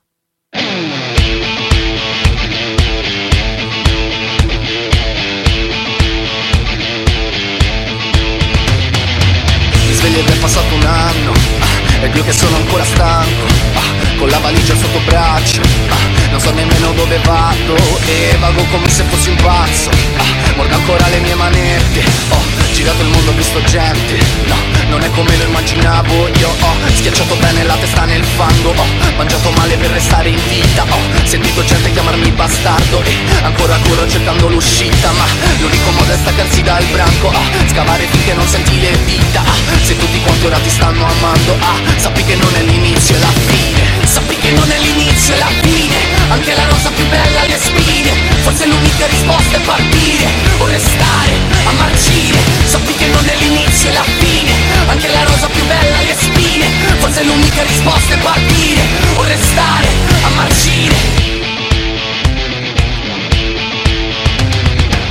Mi 9.87 9.93
sveglio 9.95 10.21
ed 10.21 10.29
è 10.29 10.39
passato 10.39 10.75
un 10.75 10.83
anno 10.85 11.33
ah, 11.33 11.56
Ed 12.01 12.15
io 12.15 12.23
che 12.25 12.33
sono 12.33 12.57
ancora 12.57 12.85
stanco 12.85 13.47
ah, 13.75 14.19
Con 14.19 14.29
la 14.29 14.39
valigia 14.39 14.75
sotto 14.75 15.01
braccio 15.07 15.61
ah, 15.89 16.26
Non 16.37 16.45
so 16.45 16.53
nemmeno 16.53 16.93
dove 16.93 17.19
vado 17.25 17.77
E 18.05 18.37
vago 18.39 18.63
come 18.65 18.91
se 18.91 19.05
fossi 19.05 19.31
un 19.31 19.37
pazzo. 19.37 19.89
Ah, 20.19 20.55
Mordo 20.57 20.75
ancora 20.75 21.09
le 21.09 21.19
mie 21.21 21.35
manette. 21.35 22.05
Ho 22.29 22.37
girato 22.75 23.01
il 23.01 23.09
mondo, 23.09 23.31
ho 23.31 23.35
visto 23.35 23.63
gente. 23.63 24.19
No, 24.45 24.57
non 24.91 25.03
è 25.03 25.11
come 25.13 25.35
lo 25.35 25.45
immaginavo. 25.45 26.29
Io 26.29 26.49
ho 26.49 26.75
schiacciato 26.93 27.37
bene 27.37 27.65
la 27.65 27.75
testa 27.77 28.05
nel 28.05 28.23
fango. 28.23 28.69
Ho 28.69 28.85
mangiato 29.17 29.51
male 29.53 29.77
per 29.79 29.91
restare 29.93 30.29
in 30.29 30.41
vita. 30.49 30.85
Ho 30.91 30.99
sentito 31.25 31.65
gente 31.65 31.91
chiamarmi 31.91 32.31
bastardo 32.33 33.03
E 33.03 33.17
ancora 33.43 33.79
corro 33.89 34.07
cercando 34.07 34.49
l'uscita. 34.49 35.11
Ma 35.13 35.25
l'unico 35.59 35.91
modo 35.93 36.13
è 36.13 36.17
staccarsi 36.17 36.61
dal 36.61 36.85
branco. 36.93 37.31
Ah, 37.31 37.67
Scavare 37.71 38.07
finché 38.11 38.35
non 38.35 38.47
senti 38.47 38.79
le 38.79 38.91
vita 39.07 39.41
ah, 39.41 39.83
Se 39.83 39.97
tutti 39.97 40.21
quanti 40.21 40.45
ora 40.45 40.59
ti 40.59 40.69
stanno 40.69 41.07
amando. 41.07 41.57
Ah, 41.61 41.81
Sappi 41.97 42.23
che 42.25 42.35
non 42.35 42.55
è 42.55 42.61
l'inizio 42.61 43.17
e 43.17 43.21
la 43.21 43.33
fine. 43.47 44.05
Sappi 44.05 44.37
che 44.37 44.51
non 44.51 44.71
è 44.71 44.79
l'inizio 44.79 45.35
e 45.35 45.39
la 45.39 45.51
fine 45.63 46.26
Anche 46.29 46.55
la 46.55 46.65
rosa 46.69 46.91
più 46.91 47.07
bella 47.09 47.45
le 47.47 47.59
spine. 47.59 48.11
Forse 48.43 48.67
l'unica 48.67 49.07
risposta 49.07 49.57
è 49.57 49.61
partire. 49.61 50.27
O 50.59 50.67
restare 50.67 51.33
a 51.67 51.73
marcire 51.73 52.39
Sappi 52.65 52.95
che 52.95 53.07
non 53.07 53.25
è 53.27 53.35
l'inizio 53.37 53.91
e 53.91 53.93
la 53.93 54.03
fine. 54.19 54.53
Anche 54.87 55.09
la 55.09 55.23
rosa 55.25 55.47
più 55.49 55.65
bella 55.67 56.01
le 56.03 56.17
spine. 56.19 56.67
Forse 56.99 57.23
l'unica 57.25 57.63
risposta 57.63 58.15
è 58.15 58.19
partire. 58.19 58.83
O 59.17 59.23
restare 59.23 59.87
a 60.23 60.29
marcire 60.31 60.95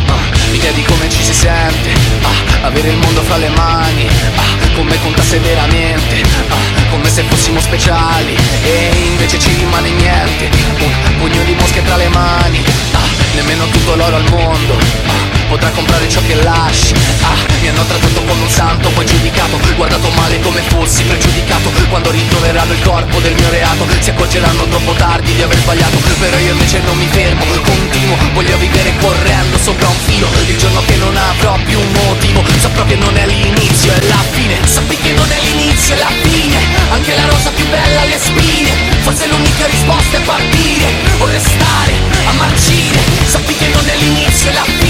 Ah, 0.08 0.50
Mi 0.52 0.58
chiedi 0.60 0.84
come 0.84 1.10
ci 1.10 1.24
si 1.24 1.34
sente. 1.34 1.94
Ah, 2.22 2.68
Avere 2.68 2.90
il 2.90 2.98
mondo 2.98 3.22
fra 3.22 3.38
le 3.38 3.50
mani. 3.50 4.08
Ah, 4.36 4.55
Come 4.76 5.00
contasse 5.00 5.40
veramente 5.40 6.22
ah, 6.50 6.90
Come 6.90 7.10
se 7.10 7.24
fossimo 7.24 7.60
speciali 7.62 8.36
E 8.64 8.92
invece 9.12 9.40
ci 9.40 9.54
rimane 9.54 9.90
niente 9.90 10.50
Un 10.80 11.18
pugno 11.18 11.44
di 11.44 11.54
mosche 11.54 11.82
tra 11.84 11.96
le 11.96 12.10
mani 12.10 12.62
ah, 12.92 13.00
Nemmeno 13.36 13.66
tutto 13.68 13.96
l'oro 13.96 14.18
al 14.18 14.30
mondo 14.30 14.74
ah, 15.08 15.35
potrà 15.48 15.70
comprare 15.70 16.08
ciò 16.10 16.22
che 16.26 16.36
lasci. 16.36 16.94
Ah, 17.22 17.38
mi 17.62 17.68
hanno 17.70 17.86
trattato 17.86 18.22
come 18.24 18.42
un 18.42 18.50
santo, 18.50 18.90
poi 18.90 19.06
giudicato 19.06 19.58
Guardato 19.76 20.10
male 20.12 20.40
come 20.40 20.62
fossi 20.68 21.04
pregiudicato 21.04 21.70
Quando 21.90 22.12
ritroveranno 22.12 22.74
il 22.74 22.82
corpo 22.82 23.20
del 23.20 23.34
mio 23.34 23.50
reato 23.50 23.86
Si 24.00 24.10
accorgeranno 24.10 24.64
troppo 24.66 24.94
tardi 24.94 25.34
di 25.34 25.42
aver 25.42 25.58
sbagliato 25.58 25.98
Però 26.20 26.38
io 26.38 26.52
invece 26.52 26.80
non 26.80 26.98
mi 26.98 27.08
fermo, 27.08 27.44
continuo 27.64 28.16
Voglio 28.34 28.58
vivere 28.58 28.94
correndo 29.00 29.58
sopra 29.58 29.88
un 29.88 29.98
filo 30.06 30.28
Il 30.48 30.58
giorno 30.58 30.82
che 30.86 30.96
non 30.96 31.16
avrò 31.18 31.58
più 31.66 31.80
un 31.80 31.92
motivo 31.92 32.44
Saprò 32.60 32.86
che 32.86 32.96
non 32.96 33.18
è 33.18 33.26
l'inizio, 33.26 33.92
è 33.92 34.02
la 34.08 34.24
fine 34.32 34.58
Sappi 34.66 34.96
che 34.98 35.12
non 35.14 35.30
è 35.30 35.40
l'inizio, 35.42 35.96
è 35.96 35.98
la 35.98 36.12
fine 36.22 36.58
Anche 36.92 37.16
la 37.16 37.26
rosa 37.28 37.50
più 37.50 37.68
bella 37.68 38.02
ha 38.02 38.06
le 38.06 38.20
spine 38.20 38.72
Forse 39.02 39.28
l'unica 39.28 39.66
risposta 39.66 40.18
è 40.18 40.22
partire 40.22 40.86
O 41.18 41.26
restare, 41.26 41.94
a 42.28 42.32
marcire 42.34 43.00
Sappi 43.26 43.56
che 43.56 43.68
non 43.68 43.88
è 43.88 43.96
l'inizio, 43.98 44.50
è 44.50 44.54
la 44.54 44.64
fine. 44.64 44.85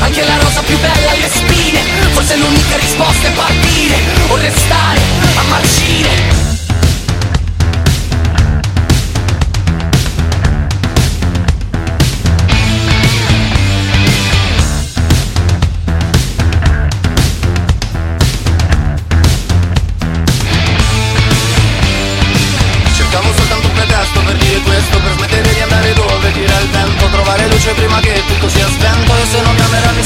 Anche 0.00 0.24
la 0.24 0.36
rosa 0.38 0.62
più 0.62 0.78
bella 0.78 1.12
le 1.12 1.28
spine. 1.28 1.80
Forse 2.12 2.36
l'unica 2.36 2.76
risposta 2.76 3.28
è 3.28 3.32
partire 3.32 3.96
O 4.28 4.36
restare 4.36 5.00
a 5.36 5.42
marcire 5.48 6.47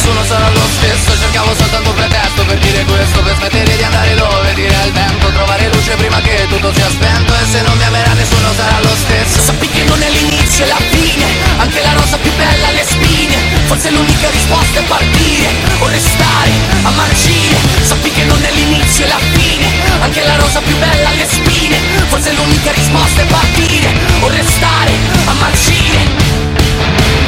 nessuno 0.02 0.24
sarà 0.24 0.50
lo 0.50 0.66
stesso. 0.66 1.16
Cercavo 1.16 1.54
soltanto 1.54 1.90
un 1.90 1.94
pretesto 1.94 2.44
per 2.44 2.58
dire 2.58 2.84
questo 2.84 3.22
Per 3.22 3.36
smettere 3.36 3.76
di 3.76 3.82
andare 3.84 4.14
dove? 4.16 4.54
Dire 4.54 4.74
al 4.82 4.90
vento 4.90 5.30
Trovare 5.30 5.70
luce 5.72 5.94
prima 5.94 6.20
che 6.20 6.46
tutto 6.48 6.74
sia 6.74 6.90
spento. 6.90 7.32
E 7.32 7.46
se 7.46 7.62
non 7.62 7.76
mi 7.76 7.84
amerà 7.84 8.12
nessuno 8.14 8.52
sarà 8.56 8.80
lo 8.82 8.94
stesso. 8.96 9.40
Sappi 9.40 9.68
che 9.68 9.84
non 9.84 10.02
è 10.02 10.10
l'inizio, 10.10 10.64
è 10.64 10.68
la 10.68 10.82
fine. 10.90 11.26
Anche 11.58 11.80
la 11.82 11.92
rosa 11.92 12.16
più 12.16 12.32
bella 12.34 12.66
ha 12.66 12.72
le 12.72 12.84
spine. 12.84 13.36
Forse 13.66 13.90
l'unica 13.90 14.28
risposta 14.30 14.80
è 14.80 14.82
partire. 14.82 15.48
O 15.78 15.86
restare 15.86 16.50
a 16.82 16.90
marcire 16.90 17.56
Sappi 17.82 18.10
che 18.10 18.24
non 18.24 18.42
è 18.42 18.50
l'inizio, 18.50 19.04
è 19.04 19.08
la 19.08 19.20
fine. 19.32 19.66
Anche 20.00 20.24
la 20.26 20.34
rosa 20.34 20.60
più 20.60 20.76
bella 20.78 21.08
ha 21.10 21.14
le 21.14 21.28
spine. 21.30 21.78
Forse 22.08 22.32
l'unica 22.32 22.72
risposta 22.72 23.22
è 23.22 23.26
partire. 23.26 23.94
O 24.20 24.28
restare 24.28 24.92
a 25.26 25.32
marcire 25.34 27.21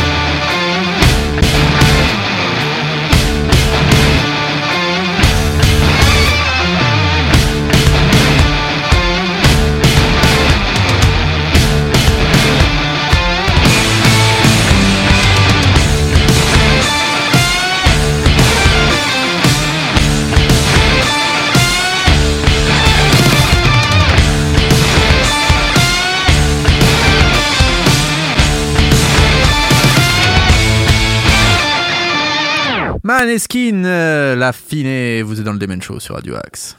Maneskin, 33.24 33.86
euh, 33.86 34.36
la 34.36 34.52
fine, 34.52 35.22
vous 35.22 35.40
êtes 35.40 35.46
dans 35.46 35.54
le 35.54 35.58
Demen 35.58 35.80
Show 35.80 35.98
sur 35.98 36.14
Radio 36.14 36.34
Axe. 36.34 36.76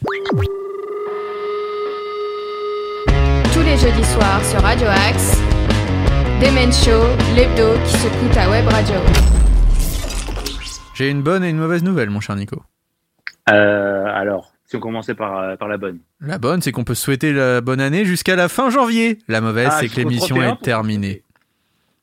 Tous 3.52 3.62
les 3.62 3.76
jeudis 3.76 4.04
soirs 4.04 4.46
sur 4.46 4.62
Radio 4.62 4.86
Axe, 4.86 5.42
Demen 6.40 6.72
Show, 6.72 7.02
l'hebdo 7.36 7.74
qui 7.88 7.98
se 7.98 8.38
à 8.40 8.48
Web 8.52 8.68
Radio. 8.68 8.94
J'ai 10.94 11.10
une 11.10 11.24
bonne 11.24 11.44
et 11.44 11.50
une 11.50 11.58
mauvaise 11.58 11.82
nouvelle, 11.82 12.12
mon 12.12 12.20
cher 12.20 12.36
Nico. 12.36 12.62
Euh, 13.50 14.06
alors, 14.06 14.52
si 14.66 14.76
on 14.76 14.80
commençait 14.80 15.16
par, 15.16 15.40
euh, 15.40 15.56
par 15.56 15.68
la 15.68 15.78
bonne. 15.78 15.98
La 16.22 16.38
bonne, 16.38 16.62
c'est 16.62 16.72
qu'on 16.72 16.84
peut 16.84 16.94
souhaiter 16.94 17.34
la 17.34 17.62
bonne 17.62 17.82
année 17.82 18.06
jusqu'à 18.06 18.36
la 18.36 18.50
fin 18.50 18.70
janvier. 18.70 19.18
La 19.28 19.42
mauvaise, 19.42 19.70
Ah, 19.72 19.78
c'est 19.80 19.90
que 19.90 19.96
l'émission 19.96 20.36
31 20.36 20.54
est 20.54 20.62
terminée. 20.62 21.24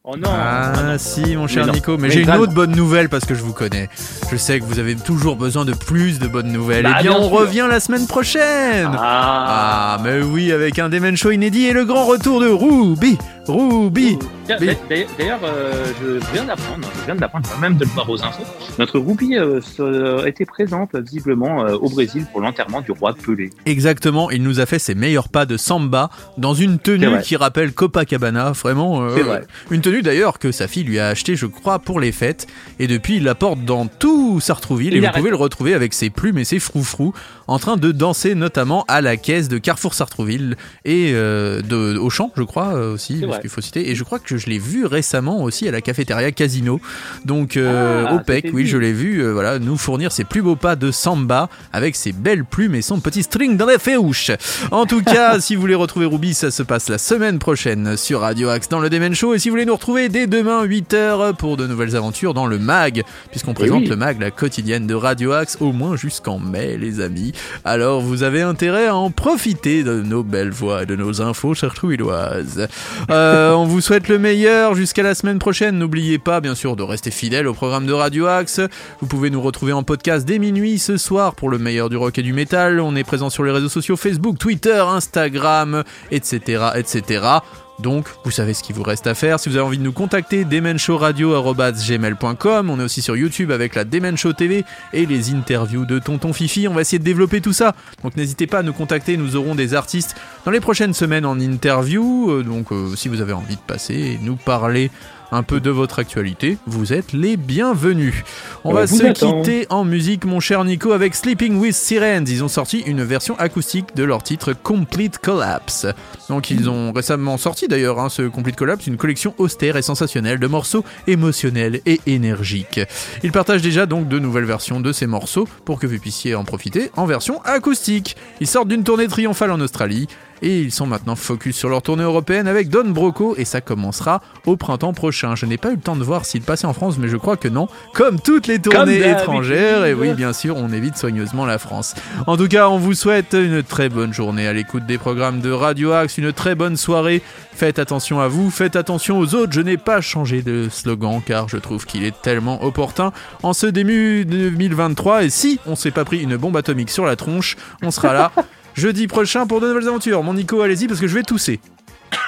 Oh 0.04 0.16
non 0.16 0.28
Ah 0.32 0.98
si 0.98 1.36
mon 1.36 1.46
cher. 1.46 1.64
Nico, 1.72 1.96
mais 1.96 2.08
Mais 2.08 2.10
j'ai 2.10 2.22
une 2.22 2.30
autre 2.32 2.52
bonne 2.52 2.72
nouvelle 2.74 3.08
parce 3.08 3.24
que 3.24 3.36
je 3.36 3.42
vous 3.42 3.52
connais. 3.52 3.88
Je 4.32 4.36
sais 4.36 4.58
que 4.58 4.64
vous 4.64 4.80
avez 4.80 4.96
toujours 4.96 5.36
besoin 5.36 5.64
de 5.64 5.72
plus 5.74 6.18
de 6.18 6.26
bonnes 6.26 6.50
nouvelles. 6.50 6.82
Bah, 6.82 6.96
eh 6.98 7.02
bien, 7.04 7.12
bien 7.12 7.20
on 7.20 7.28
sûr. 7.28 7.38
revient 7.38 7.66
la 7.70 7.78
semaine 7.78 8.08
prochaine. 8.08 8.90
Ah, 8.94 9.96
Ah, 9.98 10.00
mais 10.02 10.20
oui, 10.20 10.50
avec 10.50 10.80
un 10.80 10.88
Demen 10.88 11.16
Show 11.16 11.30
inédit 11.30 11.66
et 11.66 11.72
le 11.72 11.84
grand 11.84 12.04
retour 12.06 12.40
de 12.40 12.48
Ruby. 12.48 13.16
Ruby. 13.46 14.18
D'ailleurs, 14.48 15.40
euh, 15.44 15.84
je 16.00 16.32
viens 16.32 16.44
d'apprendre, 16.44 16.88
je 17.00 17.04
viens 17.06 17.14
d'apprendre, 17.16 17.48
même 17.60 17.76
de 17.76 17.84
le 17.84 17.90
voir 17.90 18.08
aux 18.08 18.22
infos, 18.22 18.42
notre 18.78 18.98
roupie 19.00 19.36
euh, 19.36 19.60
se- 19.60 20.24
était 20.26 20.44
présente 20.44 20.94
visiblement 20.94 21.64
euh, 21.64 21.74
au 21.74 21.88
Brésil 21.88 22.24
pour 22.30 22.40
l'enterrement 22.40 22.80
du 22.82 22.92
roi 22.92 23.14
Pelé. 23.14 23.50
Exactement, 23.66 24.30
il 24.30 24.42
nous 24.44 24.60
a 24.60 24.66
fait 24.66 24.78
ses 24.78 24.94
meilleurs 24.94 25.28
pas 25.28 25.44
de 25.46 25.56
samba 25.56 26.10
dans 26.38 26.54
une 26.54 26.78
tenue 26.78 27.20
qui 27.22 27.34
rappelle 27.36 27.72
Copacabana, 27.72 28.52
vraiment. 28.52 29.02
euh, 29.02 29.14
C'est 29.16 29.22
vrai. 29.22 29.42
Une 29.70 29.80
tenue 29.80 29.91
d'ailleurs 30.00 30.38
que 30.38 30.52
sa 30.52 30.68
fille 30.68 30.84
lui 30.84 30.98
a 30.98 31.08
acheté, 31.08 31.36
je 31.36 31.44
crois, 31.44 31.78
pour 31.78 32.00
les 32.00 32.12
fêtes. 32.12 32.46
Et 32.78 32.86
depuis, 32.86 33.16
il 33.16 33.24
la 33.24 33.34
porte 33.34 33.62
dans 33.64 33.86
tout 33.86 34.40
Sartrouville. 34.40 34.94
Il 34.94 34.96
Et 34.96 35.00
vous 35.00 35.06
arrête 35.06 35.18
pouvez 35.18 35.30
le 35.30 35.36
retrouver 35.36 35.74
avec 35.74 35.92
ses 35.92 36.08
plumes 36.08 36.38
et 36.38 36.44
ses 36.44 36.58
froufrous 36.58 37.12
en 37.52 37.58
train 37.58 37.76
de 37.76 37.92
danser 37.92 38.34
notamment 38.34 38.86
à 38.88 39.02
la 39.02 39.18
caisse 39.18 39.48
de 39.48 39.58
Carrefour 39.58 39.92
Sartrouville 39.92 40.56
et 40.86 41.10
euh, 41.12 41.60
de 41.60 41.98
Auchan, 41.98 42.32
je 42.34 42.42
crois 42.44 42.74
euh, 42.74 42.94
aussi, 42.94 43.22
parce 43.26 43.40
qu'il 43.40 43.50
faut 43.50 43.60
citer. 43.60 43.90
Et 43.90 43.94
je 43.94 44.04
crois 44.04 44.18
que 44.18 44.38
je 44.38 44.46
l'ai 44.46 44.58
vu 44.58 44.86
récemment 44.86 45.42
aussi 45.42 45.68
à 45.68 45.70
la 45.70 45.82
cafétéria 45.82 46.32
Casino. 46.32 46.80
Donc 47.26 47.58
euh, 47.58 48.06
Ah, 48.08 48.14
au 48.14 48.20
PEC, 48.20 48.46
c'était 48.46 48.56
oui, 48.56 48.66
je 48.66 48.78
l'ai 48.78 48.94
vu, 48.94 49.18
euh, 49.18 49.32
voilà, 49.32 49.58
nous 49.58 49.76
fournir 49.76 50.12
ses 50.12 50.24
plus 50.24 50.40
beaux 50.40 50.56
pas 50.56 50.76
de 50.76 50.90
samba 50.90 51.50
avec 51.74 51.94
ses 51.94 52.12
belles 52.12 52.46
plumes 52.46 52.74
et 52.74 52.80
son 52.80 53.00
petit 53.00 53.22
string 53.22 53.58
dans 53.58 53.66
les 53.66 53.78
féouches. 53.78 54.30
En 54.70 54.86
tout 54.86 55.02
cas, 55.02 55.38
si 55.40 55.54
vous 55.54 55.60
voulez 55.60 55.74
retrouver 55.74 56.06
Ruby, 56.06 56.32
ça 56.32 56.50
se 56.50 56.62
passe 56.62 56.88
la 56.88 56.96
semaine 56.96 57.38
prochaine 57.38 57.98
sur 57.98 58.20
Radio 58.20 58.48
Axe 58.48 58.70
dans 58.70 58.80
le 58.80 58.88
Demen 58.88 59.14
Show. 59.14 59.34
Et 59.34 59.38
si 59.38 59.50
vous 59.50 59.52
voulez 59.52 59.66
nous 59.66 59.74
retrouver 59.74 60.08
dès 60.08 60.26
demain 60.26 60.64
8h 60.64 61.34
pour 61.34 61.58
de 61.58 61.66
nouvelles 61.66 61.96
aventures 61.96 62.32
dans 62.32 62.46
le 62.46 62.58
MAG, 62.58 63.02
puisqu'on 63.30 63.52
présente 63.52 63.82
oui. 63.82 63.88
le 63.88 63.96
MAG, 63.96 64.18
la 64.22 64.30
quotidienne 64.30 64.86
de 64.86 64.94
Radio 64.94 65.32
Axe, 65.32 65.58
au 65.60 65.72
moins 65.72 65.96
jusqu'en 65.96 66.38
mai, 66.38 66.78
les 66.78 67.00
amis. 67.00 67.32
Alors 67.64 68.00
vous 68.00 68.22
avez 68.22 68.42
intérêt 68.42 68.86
à 68.86 68.96
en 68.96 69.10
profiter 69.10 69.84
de 69.84 70.02
nos 70.02 70.22
belles 70.22 70.50
voix 70.50 70.82
et 70.82 70.86
de 70.86 70.96
nos 70.96 71.22
infos 71.22 71.54
chartrouilloises. 71.54 72.68
Euh, 73.10 73.52
on 73.52 73.64
vous 73.64 73.80
souhaite 73.80 74.08
le 74.08 74.18
meilleur 74.18 74.74
jusqu'à 74.74 75.02
la 75.02 75.14
semaine 75.14 75.38
prochaine. 75.38 75.78
N'oubliez 75.78 76.18
pas, 76.18 76.40
bien 76.40 76.54
sûr, 76.54 76.76
de 76.76 76.82
rester 76.82 77.10
fidèle 77.10 77.46
au 77.46 77.54
programme 77.54 77.86
de 77.86 77.92
Radio 77.92 78.26
Axe. 78.26 78.60
Vous 79.00 79.06
pouvez 79.06 79.30
nous 79.30 79.40
retrouver 79.40 79.72
en 79.72 79.82
podcast 79.82 80.26
dès 80.26 80.38
minuit 80.38 80.78
ce 80.78 80.96
soir 80.96 81.34
pour 81.34 81.48
le 81.48 81.58
meilleur 81.58 81.88
du 81.88 81.96
rock 81.96 82.18
et 82.18 82.22
du 82.22 82.32
métal. 82.32 82.80
On 82.80 82.96
est 82.96 83.04
présent 83.04 83.30
sur 83.30 83.44
les 83.44 83.52
réseaux 83.52 83.68
sociaux 83.68 83.96
Facebook, 83.96 84.38
Twitter, 84.38 84.82
Instagram, 84.86 85.84
etc., 86.10 86.64
etc. 86.74 87.40
Donc, 87.82 88.06
vous 88.24 88.30
savez 88.30 88.54
ce 88.54 88.62
qu'il 88.62 88.74
vous 88.76 88.82
reste 88.82 89.06
à 89.06 89.14
faire. 89.14 89.38
Si 89.40 89.48
vous 89.48 89.56
avez 89.56 89.66
envie 89.66 89.78
de 89.78 89.82
nous 89.82 89.92
contacter, 89.92 90.44
demenshowradio.gmail.com. 90.44 92.70
On 92.70 92.80
est 92.80 92.84
aussi 92.84 93.02
sur 93.02 93.16
YouTube 93.16 93.50
avec 93.50 93.74
la 93.74 93.84
Demen 93.84 94.16
Show 94.16 94.32
TV 94.32 94.64
et 94.92 95.04
les 95.04 95.34
interviews 95.34 95.84
de 95.84 95.98
Tonton 95.98 96.32
Fifi. 96.32 96.68
On 96.68 96.74
va 96.74 96.82
essayer 96.82 97.00
de 97.00 97.04
développer 97.04 97.40
tout 97.40 97.52
ça. 97.52 97.74
Donc, 98.02 98.16
n'hésitez 98.16 98.46
pas 98.46 98.60
à 98.60 98.62
nous 98.62 98.72
contacter. 98.72 99.16
Nous 99.16 99.34
aurons 99.36 99.54
des 99.54 99.74
artistes 99.74 100.14
dans 100.44 100.52
les 100.52 100.60
prochaines 100.60 100.94
semaines 100.94 101.26
en 101.26 101.38
interview. 101.40 102.30
Euh, 102.30 102.44
Donc, 102.44 102.72
euh, 102.72 102.94
si 102.94 103.08
vous 103.08 103.20
avez 103.20 103.32
envie 103.32 103.56
de 103.56 103.60
passer 103.60 103.94
et 103.94 104.18
nous 104.22 104.36
parler 104.36 104.90
un 105.32 105.42
peu 105.42 105.60
de 105.60 105.70
votre 105.70 105.98
actualité, 105.98 106.58
vous 106.66 106.92
êtes 106.92 107.12
les 107.12 107.36
bienvenus. 107.36 108.22
On 108.64 108.70
On 108.70 108.74
va 108.74 108.86
se 108.86 109.02
attend. 109.04 109.42
quitter 109.42 109.66
en 109.70 109.84
musique, 109.84 110.24
mon 110.26 110.40
cher 110.40 110.62
Nico, 110.64 110.92
avec 110.92 111.14
Sleeping 111.14 111.56
with 111.58 111.74
Sirens. 111.74 112.26
Ils 112.28 112.44
ont 112.44 112.48
sorti 112.48 112.80
une 112.80 113.02
version 113.02 113.36
acoustique 113.38 113.96
de 113.96 114.04
leur 114.04 114.22
titre 114.22 114.52
Complete 114.52 115.18
Collapse. 115.18 115.86
Donc 116.28 116.50
ils 116.50 116.68
ont 116.68 116.92
récemment 116.92 117.38
sorti 117.38 117.66
d'ailleurs 117.66 117.98
hein, 117.98 118.10
ce 118.10 118.22
Complete 118.22 118.56
Collapse, 118.56 118.86
une 118.86 118.98
collection 118.98 119.34
austère 119.38 119.76
et 119.78 119.82
sensationnelle 119.82 120.38
de 120.38 120.46
morceaux 120.46 120.84
émotionnels 121.06 121.80
et 121.86 122.00
énergiques. 122.06 122.80
Ils 123.22 123.32
partagent 123.32 123.62
déjà 123.62 123.86
donc 123.86 124.08
de 124.08 124.18
nouvelles 124.18 124.44
versions 124.44 124.80
de 124.80 124.92
ces 124.92 125.06
morceaux 125.06 125.48
pour 125.64 125.80
que 125.80 125.86
vous 125.86 125.98
puissiez 125.98 126.34
en 126.34 126.44
profiter 126.44 126.90
en 126.94 127.06
version 127.06 127.40
acoustique. 127.42 128.16
Ils 128.40 128.46
sortent 128.46 128.68
d'une 128.68 128.84
tournée 128.84 129.08
triomphale 129.08 129.50
en 129.50 129.60
Australie. 129.60 130.08
Et 130.42 130.60
ils 130.60 130.72
sont 130.72 130.86
maintenant 130.86 131.14
focus 131.14 131.56
sur 131.56 131.68
leur 131.68 131.82
tournée 131.82 132.02
européenne 132.02 132.48
avec 132.48 132.68
Don 132.68 132.90
Broco 132.90 133.36
et 133.38 133.44
ça 133.44 133.60
commencera 133.60 134.20
au 134.44 134.56
printemps 134.56 134.92
prochain. 134.92 135.36
Je 135.36 135.46
n'ai 135.46 135.56
pas 135.56 135.70
eu 135.70 135.76
le 135.76 135.80
temps 135.80 135.94
de 135.94 136.02
voir 136.02 136.24
s'il 136.24 136.42
passait 136.42 136.66
en 136.66 136.72
France, 136.72 136.98
mais 136.98 137.06
je 137.06 137.16
crois 137.16 137.36
que 137.36 137.46
non. 137.46 137.68
Comme 137.94 138.20
toutes 138.20 138.48
les 138.48 138.58
tournées 138.58 139.08
étrangères, 139.08 139.84
et 139.84 139.94
oui, 139.94 140.14
bien 140.14 140.32
sûr, 140.32 140.56
on 140.56 140.72
évite 140.72 140.96
soigneusement 140.96 141.46
la 141.46 141.58
France. 141.58 141.94
En 142.26 142.36
tout 142.36 142.48
cas, 142.48 142.68
on 142.68 142.78
vous 142.78 142.94
souhaite 142.94 143.34
une 143.34 143.62
très 143.62 143.88
bonne 143.88 144.12
journée 144.12 144.48
à 144.48 144.52
l'écoute 144.52 144.84
des 144.84 144.98
programmes 144.98 145.40
de 145.40 145.50
Radio 145.50 145.92
Axe, 145.92 146.18
une 146.18 146.32
très 146.32 146.56
bonne 146.56 146.76
soirée. 146.76 147.22
Faites 147.54 147.78
attention 147.78 148.18
à 148.18 148.26
vous, 148.26 148.50
faites 148.50 148.74
attention 148.74 149.20
aux 149.20 149.36
autres. 149.36 149.52
Je 149.52 149.60
n'ai 149.60 149.76
pas 149.76 150.00
changé 150.00 150.42
de 150.42 150.68
slogan 150.68 151.20
car 151.24 151.48
je 151.48 151.56
trouve 151.56 151.86
qu'il 151.86 152.04
est 152.04 152.20
tellement 152.20 152.64
opportun 152.64 153.12
en 153.44 153.52
ce 153.52 153.66
début 153.66 154.24
2023. 154.24 155.24
Et 155.24 155.30
si 155.30 155.60
on 155.66 155.76
s'est 155.76 155.92
pas 155.92 156.04
pris 156.04 156.20
une 156.20 156.36
bombe 156.36 156.56
atomique 156.56 156.90
sur 156.90 157.06
la 157.06 157.14
tronche, 157.14 157.56
on 157.82 157.92
sera 157.92 158.12
là 158.12 158.32
jeudi 158.74 159.06
prochain 159.06 159.46
pour 159.46 159.60
de 159.60 159.68
nouvelles 159.68 159.88
aventures. 159.88 160.22
Mon 160.22 160.34
Nico, 160.34 160.60
allez-y 160.60 160.86
parce 160.86 161.00
que 161.00 161.06
je 161.08 161.14
vais 161.14 161.22
tousser. 161.22 161.60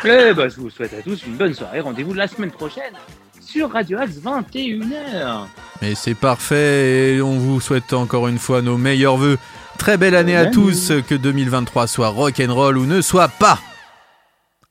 Eh 0.05 0.33
ben, 0.35 0.49
je 0.49 0.57
vous 0.61 0.71
souhaite 0.71 0.95
à 0.95 1.03
tous 1.03 1.25
une 1.27 1.35
bonne 1.37 1.55
soirée. 1.55 1.81
Rendez-vous 1.81 2.15
la 2.15 2.27
semaine 2.29 2.51
prochaine 2.51 2.93
sur 3.41 3.71
Radio 3.71 3.99
Axe 3.99 4.17
21h. 4.25 5.47
Mais 5.83 5.95
c'est 5.95 6.15
parfait 6.15 7.15
et 7.17 7.23
on 7.23 7.39
vous 7.39 7.61
souhaite 7.61 7.93
encore 7.93 8.29
une 8.29 8.39
fois 8.39 8.63
nos 8.63 8.77
meilleurs 8.79 9.17
voeux. 9.17 9.39
Très 9.79 9.97
belle 9.97 10.15
année 10.15 10.37
à 10.37 10.47
tous, 10.47 10.93
que 11.09 11.15
2023 11.15 11.87
soit 11.87 12.09
rock'n'roll 12.09 12.79
ou 12.79 12.87
ne 12.87 13.01
soit 13.01 13.29
pas. 13.29 13.59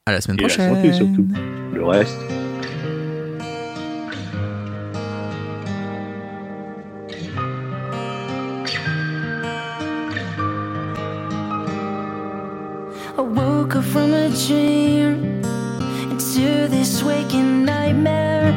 À 0.05 0.11
la 0.11 0.21
semaine 0.21 0.39
Et 0.39 0.43
la 0.43 0.47
prochaine. 0.47 0.75
santé 0.75 0.93
surtout. 0.93 1.27
Le 1.73 1.85
reste. 1.85 2.17
From 13.93 14.11
a 14.11 14.29
dream 14.47 15.43
into 16.09 16.67
this 16.67 17.03
waking 17.03 17.63
nightmare. 17.63 18.51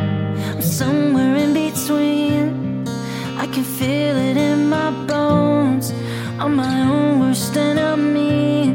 I'm 0.54 0.62
somewhere 0.62 1.36
in 1.36 1.52
between. 1.52 2.88
I 3.36 3.46
can 3.52 3.62
feel 3.62 4.16
it 4.16 4.38
in 4.38 4.70
my 4.70 4.90
bones. 5.06 5.92
I'm 6.38 6.56
my 6.56 6.80
own 6.80 7.20
worst 7.20 7.54
enemy. 7.54 8.74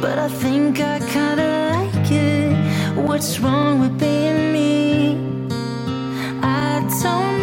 But 0.00 0.20
I 0.20 0.28
think 0.28 0.80
I 0.80 1.00
kinda 1.14 1.48
like 1.74 2.12
it. 2.12 2.54
What's 3.08 3.40
wrong 3.40 3.80
with 3.80 3.98
being 3.98 4.52
me? 4.52 4.70
I 6.40 6.78
don't 7.02 7.37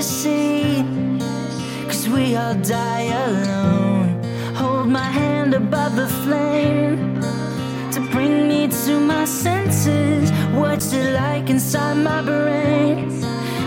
Cause 0.00 0.24
we 2.08 2.34
all 2.34 2.54
die 2.54 3.12
alone. 3.26 4.24
Hold 4.54 4.88
my 4.88 5.04
hand 5.04 5.52
above 5.52 5.94
the 5.94 6.08
flame 6.24 7.20
to 7.92 8.00
bring 8.10 8.48
me 8.48 8.68
to 8.68 8.98
my 8.98 9.26
senses. 9.26 10.30
What's 10.54 10.94
it 10.94 11.12
like 11.12 11.50
inside 11.50 11.98
my 11.98 12.22
brain? 12.22 13.10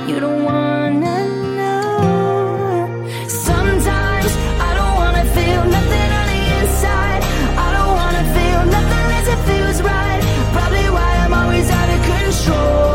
You 0.08 0.20
don't 0.20 0.44
wanna 0.44 1.18
know. 1.60 3.06
Sometimes 3.28 4.32
I 4.68 4.70
don't 4.80 4.96
wanna 5.02 5.26
feel 5.38 5.64
nothing 5.78 6.10
on 6.20 6.26
the 6.34 6.42
inside. 6.62 7.22
I 7.66 7.68
don't 7.78 7.94
wanna 8.02 8.26
feel 8.38 8.62
nothing 8.78 9.08
as 9.20 9.28
it 9.34 9.40
feels 9.50 9.78
right. 9.84 10.22
Probably 10.52 10.88
why 10.90 11.10
I'm 11.24 11.34
always 11.42 11.70
out 11.70 11.90
of 11.96 12.02
control. 12.12 12.93